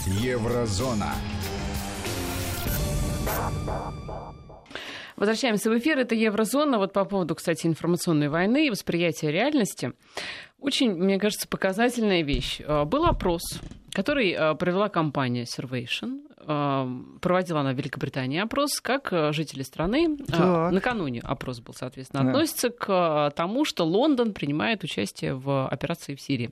[0.05, 1.13] Еврозона.
[5.23, 5.99] Возвращаемся в эфир.
[5.99, 6.77] Это Еврозона.
[6.77, 9.93] Вот по поводу, кстати, информационной войны и восприятия реальности.
[10.59, 12.59] Очень, мне кажется, показательная вещь.
[12.67, 13.41] А, был опрос,
[13.93, 20.71] который а, провела компания Servation проводила она в Великобритании опрос, как жители страны, так.
[20.71, 22.29] накануне опрос был, соответственно, да.
[22.29, 26.51] относятся к тому, что Лондон принимает участие в операции в Сирии.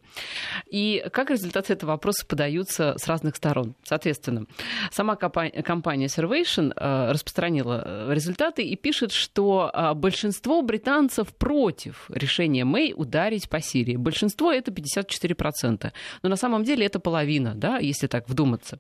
[0.70, 3.76] И как результаты этого опроса подаются с разных сторон.
[3.84, 4.46] Соответственно,
[4.92, 6.74] сама компания Servation
[7.12, 13.96] распространила результаты и пишет, что большинство британцев против решения Мэй ударить по Сирии.
[13.96, 15.92] Большинство это 54%.
[16.22, 18.80] Но на самом деле это половина, да, если так вдуматься.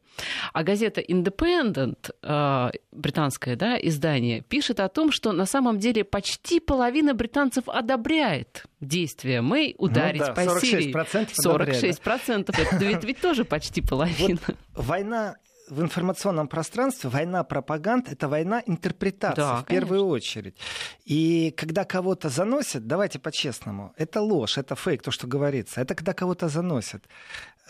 [0.53, 6.59] А газета Independent, э, британское да, издание, пишет о том, что на самом деле почти
[6.59, 10.93] половина британцев одобряет действия Мэй ударить ну, да, по 46% Сирии.
[10.93, 12.49] 46%.
[12.49, 14.39] Это ведь, ведь тоже почти половина.
[14.47, 15.35] Вот война
[15.71, 20.57] в информационном пространстве война пропаганд— это война интерпретации да, в первую очередь.
[21.05, 25.79] И когда кого-то заносят, давайте по-честному, это ложь, это фейк, то, что говорится.
[25.79, 27.05] Это когда кого-то заносят.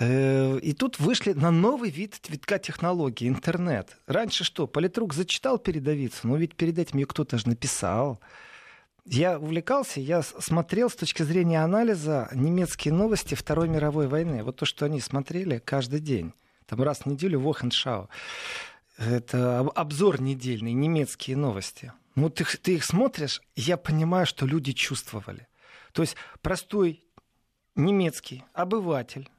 [0.01, 3.97] Э, и тут вышли на новый вид витка технологии, интернет.
[4.07, 6.27] Раньше что, политрук зачитал передовицу?
[6.27, 8.19] Ну ведь перед этим ее кто-то же написал.
[9.05, 14.43] Я увлекался, я смотрел с точки зрения анализа немецкие новости Второй мировой войны.
[14.43, 16.33] Вот то, что они смотрели каждый день.
[16.65, 18.09] Там раз в неделю Вохеншау.
[18.97, 21.93] Это обзор недельный, немецкие новости.
[22.15, 25.47] Ну, ты, ты их смотришь, я понимаю, что люди чувствовали.
[25.91, 27.03] То есть простой
[27.75, 29.29] немецкий обыватель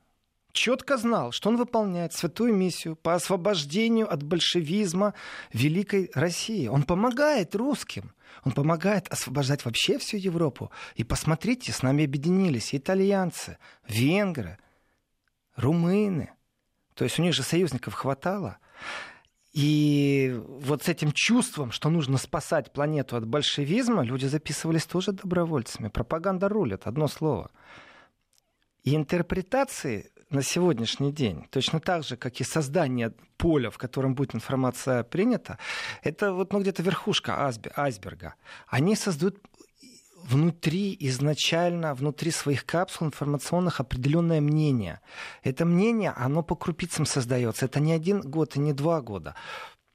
[0.53, 5.15] четко знал, что он выполняет святую миссию по освобождению от большевизма
[5.53, 6.69] Великой России.
[6.69, 8.13] Он помогает русским.
[8.45, 10.71] Он помогает освобождать вообще всю Европу.
[10.95, 14.59] И посмотрите, с нами объединились итальянцы, венгры,
[15.57, 16.33] румыны.
[16.95, 18.59] То есть у них же союзников хватало.
[19.53, 25.89] И вот с этим чувством, что нужно спасать планету от большевизма, люди записывались тоже добровольцами.
[25.89, 27.51] Пропаганда рулит, одно слово.
[28.83, 34.35] И интерпретации на сегодняшний день, точно так же, как и создание поля, в котором будет
[34.35, 35.59] информация принята,
[36.03, 38.35] это вот ну, где-то верхушка айсберга.
[38.67, 39.39] Они создают
[40.23, 45.01] внутри изначально, внутри своих капсул информационных определенное мнение.
[45.43, 47.67] Это мнение, оно по крупицам создается.
[47.67, 49.35] Это не один год и не два года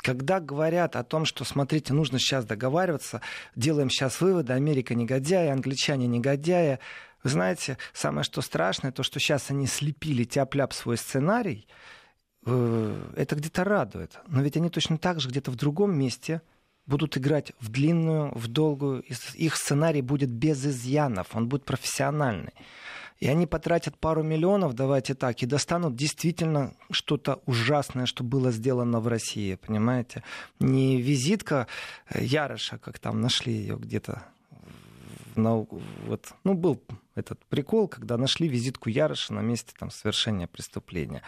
[0.07, 3.19] когда говорят о том, что, смотрите, нужно сейчас договариваться,
[3.57, 6.79] делаем сейчас выводы, Америка негодяя, англичане негодяя,
[7.27, 11.67] вы знаете, самое что страшное, то, что сейчас они слепили тяп-ляп свой сценарий,
[12.45, 14.17] э, это где-то радует.
[14.27, 16.41] Но ведь они точно так же где-то в другом месте
[16.85, 19.03] будут играть в длинную, в долгую.
[19.33, 22.53] Их сценарий будет без изъянов, он будет профессиональный.
[23.19, 29.01] И они потратят пару миллионов, давайте так, и достанут действительно что-то ужасное, что было сделано
[29.01, 30.23] в России, понимаете?
[30.61, 31.67] Не визитка
[32.15, 34.23] Яроша, как там нашли ее где-то
[35.35, 35.65] на,
[36.05, 36.81] вот, ну, был
[37.17, 41.21] этот прикол, когда нашли визитку Яроша на месте там, совершения преступления.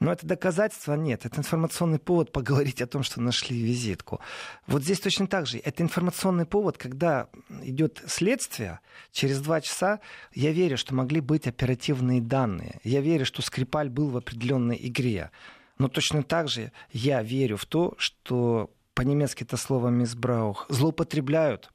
[0.00, 1.26] Но это доказательства нет.
[1.26, 4.20] Это информационный повод поговорить о том, что нашли визитку.
[4.66, 5.58] Вот здесь точно так же.
[5.58, 7.28] Это информационный повод, когда
[7.62, 8.80] идет следствие,
[9.12, 10.00] через два часа
[10.32, 12.80] я верю, что могли быть оперативные данные.
[12.84, 15.30] Я верю, что Скрипаль был в определенной игре.
[15.78, 21.72] Но точно так же я верю в то, что по-немецки это слово «мисбраух», злоупотребляют,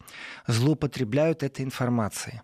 [0.47, 2.41] злоупотребляют этой информацией.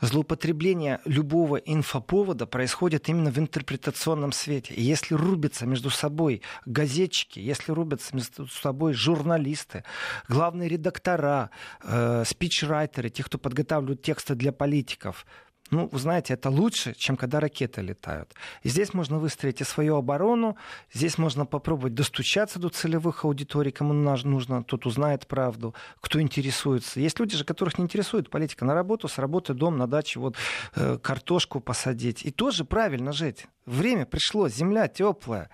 [0.00, 4.74] Злоупотребление любого инфоповода происходит именно в интерпретационном свете.
[4.74, 9.84] И если рубятся между собой газетчики, если рубятся между собой журналисты,
[10.28, 11.50] главные редактора,
[11.82, 15.26] э, спичрайтеры, те, кто подготавливают тексты для политиков,
[15.70, 18.34] ну, вы знаете, это лучше, чем когда ракеты летают.
[18.62, 20.56] И здесь можно выстроить и свою оборону,
[20.92, 27.00] здесь можно попробовать достучаться до целевых аудиторий, кому нужно, тот узнает правду, кто интересуется.
[27.00, 28.64] Есть люди же, которых не интересует политика.
[28.64, 30.36] На работу, с работы, дом, на даче, вот
[30.74, 32.24] э, картошку посадить.
[32.24, 33.46] И тоже правильно жить.
[33.66, 35.50] Время пришло, земля теплая.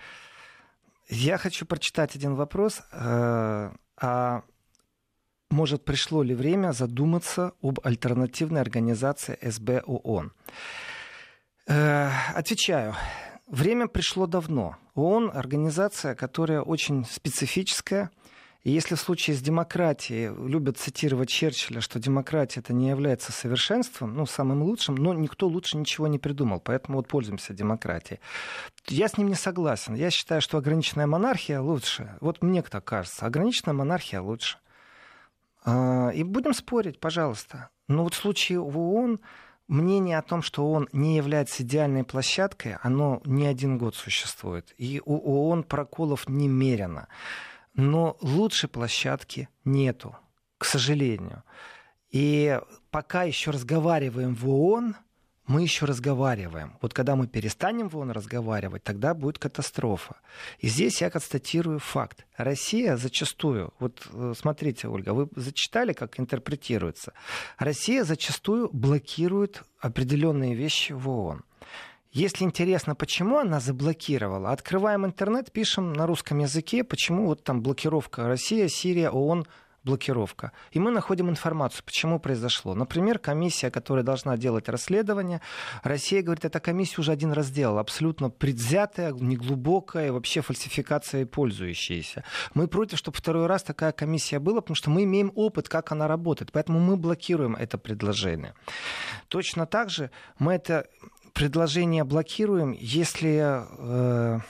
[1.08, 2.80] Я хочу прочитать один вопрос.
[2.92, 4.42] Э, а
[5.50, 10.32] может, пришло ли время задуматься об альтернативной организации СБ ООН?
[11.66, 12.94] Э, отвечаю.
[13.46, 14.76] Время пришло давно.
[14.94, 18.10] ООН– организация, которая очень специфическая.
[18.62, 24.14] И если в случае с демократией любят цитировать Черчилля, что демократия это не является совершенством,
[24.14, 28.20] ну, самым лучшим, но никто лучше ничего не придумал, поэтому вот пользуемся демократией.
[28.88, 29.94] Я с ним не согласен.
[29.94, 32.16] Я считаю, что ограниченная монархия лучше.
[32.22, 33.26] Вот мне так кажется.
[33.26, 34.58] Ограниченная монархия лучше.
[35.64, 37.70] А, и будем спорить, пожалуйста.
[37.88, 39.20] Но вот в случае в ООН
[39.66, 44.74] мнение о том, что ООН не является идеальной площадкой, оно не один год существует.
[44.76, 47.08] И у ООН проколов немерено.
[47.74, 50.16] Но лучшей площадки нету,
[50.58, 51.42] к сожалению.
[52.10, 52.60] И
[52.90, 54.94] пока еще разговариваем в ООН,
[55.46, 56.76] мы еще разговариваем.
[56.80, 60.16] Вот когда мы перестанем в ООН разговаривать, тогда будет катастрофа.
[60.58, 62.26] И здесь я констатирую факт.
[62.36, 67.12] Россия зачастую, вот э, смотрите, Ольга, вы зачитали, как интерпретируется.
[67.58, 71.44] Россия зачастую блокирует определенные вещи в ООН.
[72.14, 78.28] Если интересно, почему она заблокировала, открываем интернет, пишем на русском языке, почему вот там блокировка
[78.28, 79.46] Россия, Сирия, ООН,
[79.84, 80.52] блокировка.
[80.72, 82.74] И мы находим информацию, почему произошло.
[82.74, 85.40] Например, комиссия, которая должна делать расследование,
[85.82, 92.24] Россия говорит, эта комиссия уже один раз делала, абсолютно предвзятая, неглубокая, вообще фальсификацией пользующаяся.
[92.54, 96.08] Мы против, чтобы второй раз такая комиссия была, потому что мы имеем опыт, как она
[96.08, 98.54] работает, поэтому мы блокируем это предложение.
[99.28, 100.86] Точно так же мы это
[101.34, 104.40] предложение блокируем, если э,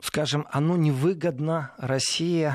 [0.00, 2.54] скажем, оно невыгодно России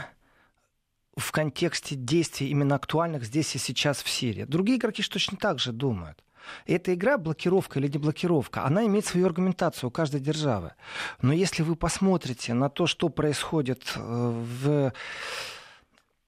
[1.16, 4.46] в контексте действий именно актуальных здесь и сейчас в Сирии.
[4.46, 6.24] Другие игроки точно так же думают.
[6.66, 10.74] Эта игра, блокировка или деблокировка, она имеет свою аргументацию у каждой державы.
[11.22, 14.94] Но если вы посмотрите на то, что происходит э, в,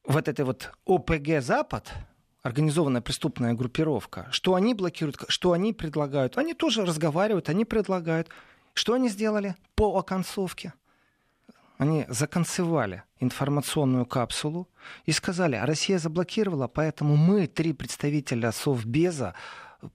[0.06, 1.92] вот этой вот ОПГ «Запад»,
[2.44, 8.30] организованная преступная группировка, что они блокируют, что они предлагают, они тоже разговаривают, они предлагают.
[8.74, 10.74] Что они сделали по оконцовке?
[11.78, 14.70] Они законцевали информационную капсулу
[15.06, 19.36] и сказали, а Россия заблокировала, поэтому мы, три представителя Совбеза,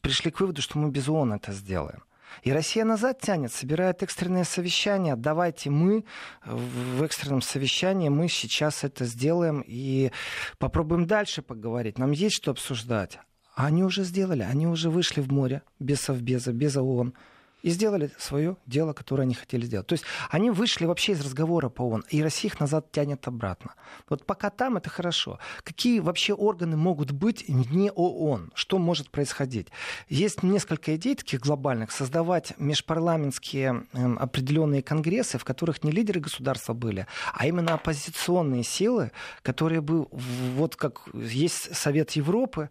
[0.00, 2.02] пришли к выводу, что мы без ООН это сделаем.
[2.42, 5.16] И Россия назад тянет, собирает экстренное совещание.
[5.16, 6.04] Давайте мы
[6.44, 10.12] в экстренном совещании мы сейчас это сделаем и
[10.58, 11.98] попробуем дальше поговорить.
[11.98, 13.18] Нам есть что обсуждать.
[13.56, 17.14] А они уже сделали, они уже вышли в море без Совбеза, без ООН
[17.62, 19.86] и сделали свое дело, которое они хотели сделать.
[19.86, 23.74] То есть они вышли вообще из разговора по ООН, и Россия их назад тянет обратно.
[24.08, 25.38] Вот пока там это хорошо.
[25.62, 28.52] Какие вообще органы могут быть не ООН?
[28.54, 29.68] Что может происходить?
[30.08, 31.90] Есть несколько идей таких глобальных.
[31.90, 39.12] Создавать межпарламентские э, определенные конгрессы, в которых не лидеры государства были, а именно оппозиционные силы,
[39.42, 42.70] которые бы, вот как есть Совет Европы,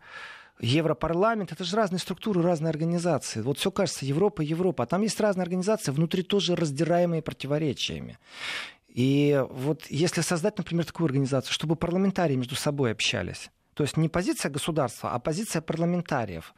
[0.60, 3.42] Европарламент, это же разные структуры, разные организации.
[3.42, 4.84] Вот все кажется, Европа, Европа.
[4.84, 8.18] А там есть разные организации, внутри тоже раздираемые противоречиями.
[8.90, 14.10] И вот если создать, например, такую организацию, чтобы парламентарии между собой общались, то есть не
[14.10, 16.54] позиция государства, а позиция парламентариев,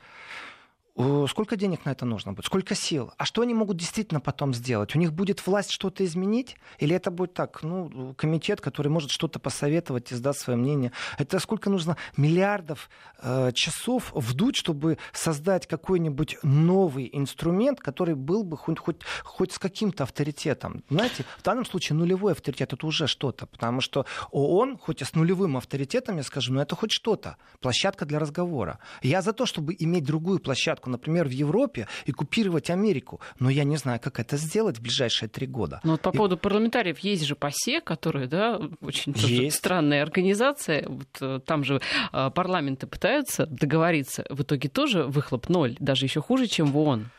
[0.95, 2.45] Сколько денег на это нужно будет?
[2.45, 3.13] Сколько сил?
[3.17, 4.93] А что они могут действительно потом сделать?
[4.95, 6.57] У них будет власть что-то изменить?
[6.79, 10.91] Или это будет так, ну, комитет, который может что-то посоветовать и сдать свое мнение?
[11.17, 12.89] Это сколько нужно миллиардов
[13.21, 19.59] э, часов вдуть, чтобы создать какой-нибудь новый инструмент, который был бы хоть, хоть, хоть с
[19.59, 20.83] каким-то авторитетом?
[20.89, 25.13] Знаете, в данном случае нулевой авторитет это уже что-то, потому что ООН, хоть и с
[25.13, 27.37] нулевым авторитетом, я скажу, но это хоть что-то.
[27.61, 28.79] Площадка для разговора.
[29.01, 33.19] Я за то, чтобы иметь другую площадку площадку, например, в Европе и купировать Америку.
[33.39, 35.79] Но я не знаю, как это сделать в ближайшие три года.
[35.83, 36.17] Ну вот по и...
[36.17, 39.57] поводу парламентариев есть же ПАСЕ, которые, да, очень есть.
[39.57, 40.87] странная организация.
[40.87, 41.81] Вот, э, там же
[42.13, 44.25] э, парламенты пытаются договориться.
[44.29, 47.09] В итоге тоже выхлоп ноль, даже еще хуже, чем в ООН.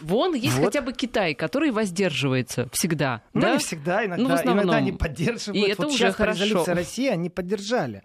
[0.00, 0.64] В ООН есть вот.
[0.64, 3.22] хотя бы Китай, который воздерживается всегда.
[3.32, 3.52] Ну, да?
[3.52, 5.56] не всегда, иногда, ну, иногда они поддерживают.
[5.56, 6.44] И это вот уже хорошо.
[6.44, 8.02] резолюция России они поддержали.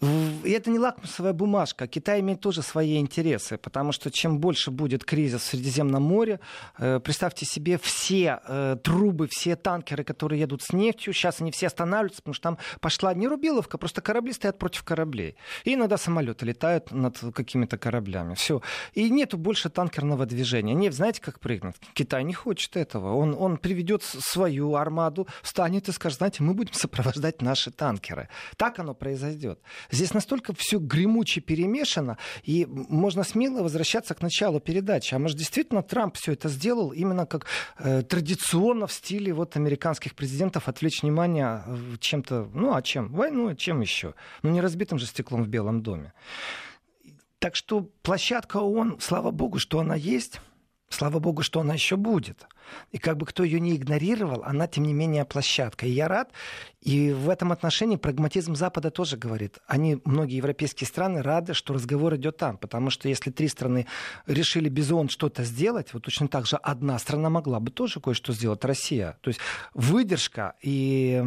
[0.00, 1.86] И это не лакмусовая бумажка.
[1.86, 6.40] Китай имеет тоже свои интересы, потому что чем больше будет кризис в Средиземном море,
[6.78, 11.66] э, представьте себе все э, трубы, все танкеры, которые едут с нефтью, сейчас они все
[11.66, 15.36] останавливаются, потому что там пошла не рубиловка, просто корабли стоят против кораблей.
[15.64, 18.34] И иногда самолеты летают над какими-то кораблями.
[18.34, 18.62] Все.
[18.94, 20.74] И нету больше танкерного движения.
[20.74, 21.76] Нефть, знаете, как прыгнет?
[21.92, 23.14] Китай не хочет этого.
[23.14, 28.28] Он, он приведет свою армаду, встанет и скажет, знаете, мы будем сопровождать наши танкеры.
[28.56, 29.60] Так оно произойдет идет.
[29.90, 35.14] Здесь настолько все гремуче перемешано, и можно смело возвращаться к началу передачи.
[35.14, 37.46] А может, действительно Трамп все это сделал именно как
[37.78, 43.12] э, традиционно в стиле вот американских президентов отвлечь внимание э, чем-то, ну а чем?
[43.12, 44.14] Войну, а чем еще?
[44.42, 46.12] Ну не разбитым же стеклом в Белом доме.
[47.38, 50.40] Так что площадка ООН, слава богу, что она есть.
[50.90, 52.46] Слава богу, что она еще будет.
[52.90, 55.86] И как бы кто ее не игнорировал, она, тем не менее, площадка.
[55.86, 56.32] И я рад.
[56.80, 59.58] И в этом отношении прагматизм Запада тоже говорит.
[59.68, 62.58] Они, многие европейские страны, рады, что разговор идет там.
[62.58, 63.86] Потому что если три страны
[64.26, 68.32] решили без ООН что-то сделать, вот точно так же одна страна могла бы тоже кое-что
[68.32, 69.16] сделать, Россия.
[69.20, 69.40] То есть
[69.74, 71.22] выдержка и,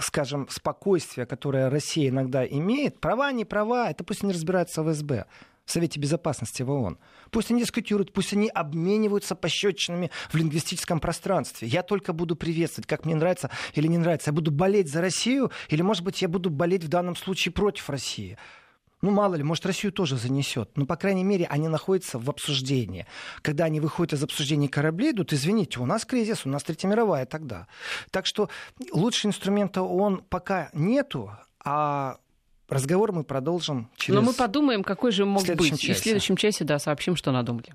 [0.00, 5.24] скажем, спокойствие, которое Россия иногда имеет, права, не права, это пусть они разбираются в СБ.
[5.68, 6.96] В Совете Безопасности в ООН.
[7.30, 11.68] Пусть они дискутируют, пусть они обмениваются пощечинами в лингвистическом пространстве.
[11.68, 14.30] Я только буду приветствовать, как мне нравится или не нравится.
[14.30, 17.90] Я буду болеть за Россию, или, может быть, я буду болеть в данном случае против
[17.90, 18.38] России.
[19.02, 20.74] Ну, мало ли, может, Россию тоже занесет.
[20.74, 23.06] Но, по крайней мере, они находятся в обсуждении.
[23.42, 27.26] Когда они выходят из обсуждения кораблей, идут, извините, у нас кризис, у нас Третья мировая
[27.26, 27.66] тогда.
[28.10, 28.48] Так что
[28.90, 31.30] лучшего инструмента он пока нету,
[31.62, 32.16] а
[32.68, 34.20] Разговор мы продолжим через...
[34.20, 35.70] Но мы подумаем, какой же мог быть.
[35.70, 35.92] Часе.
[35.92, 37.74] И в следующем часе, да, сообщим, что надумали.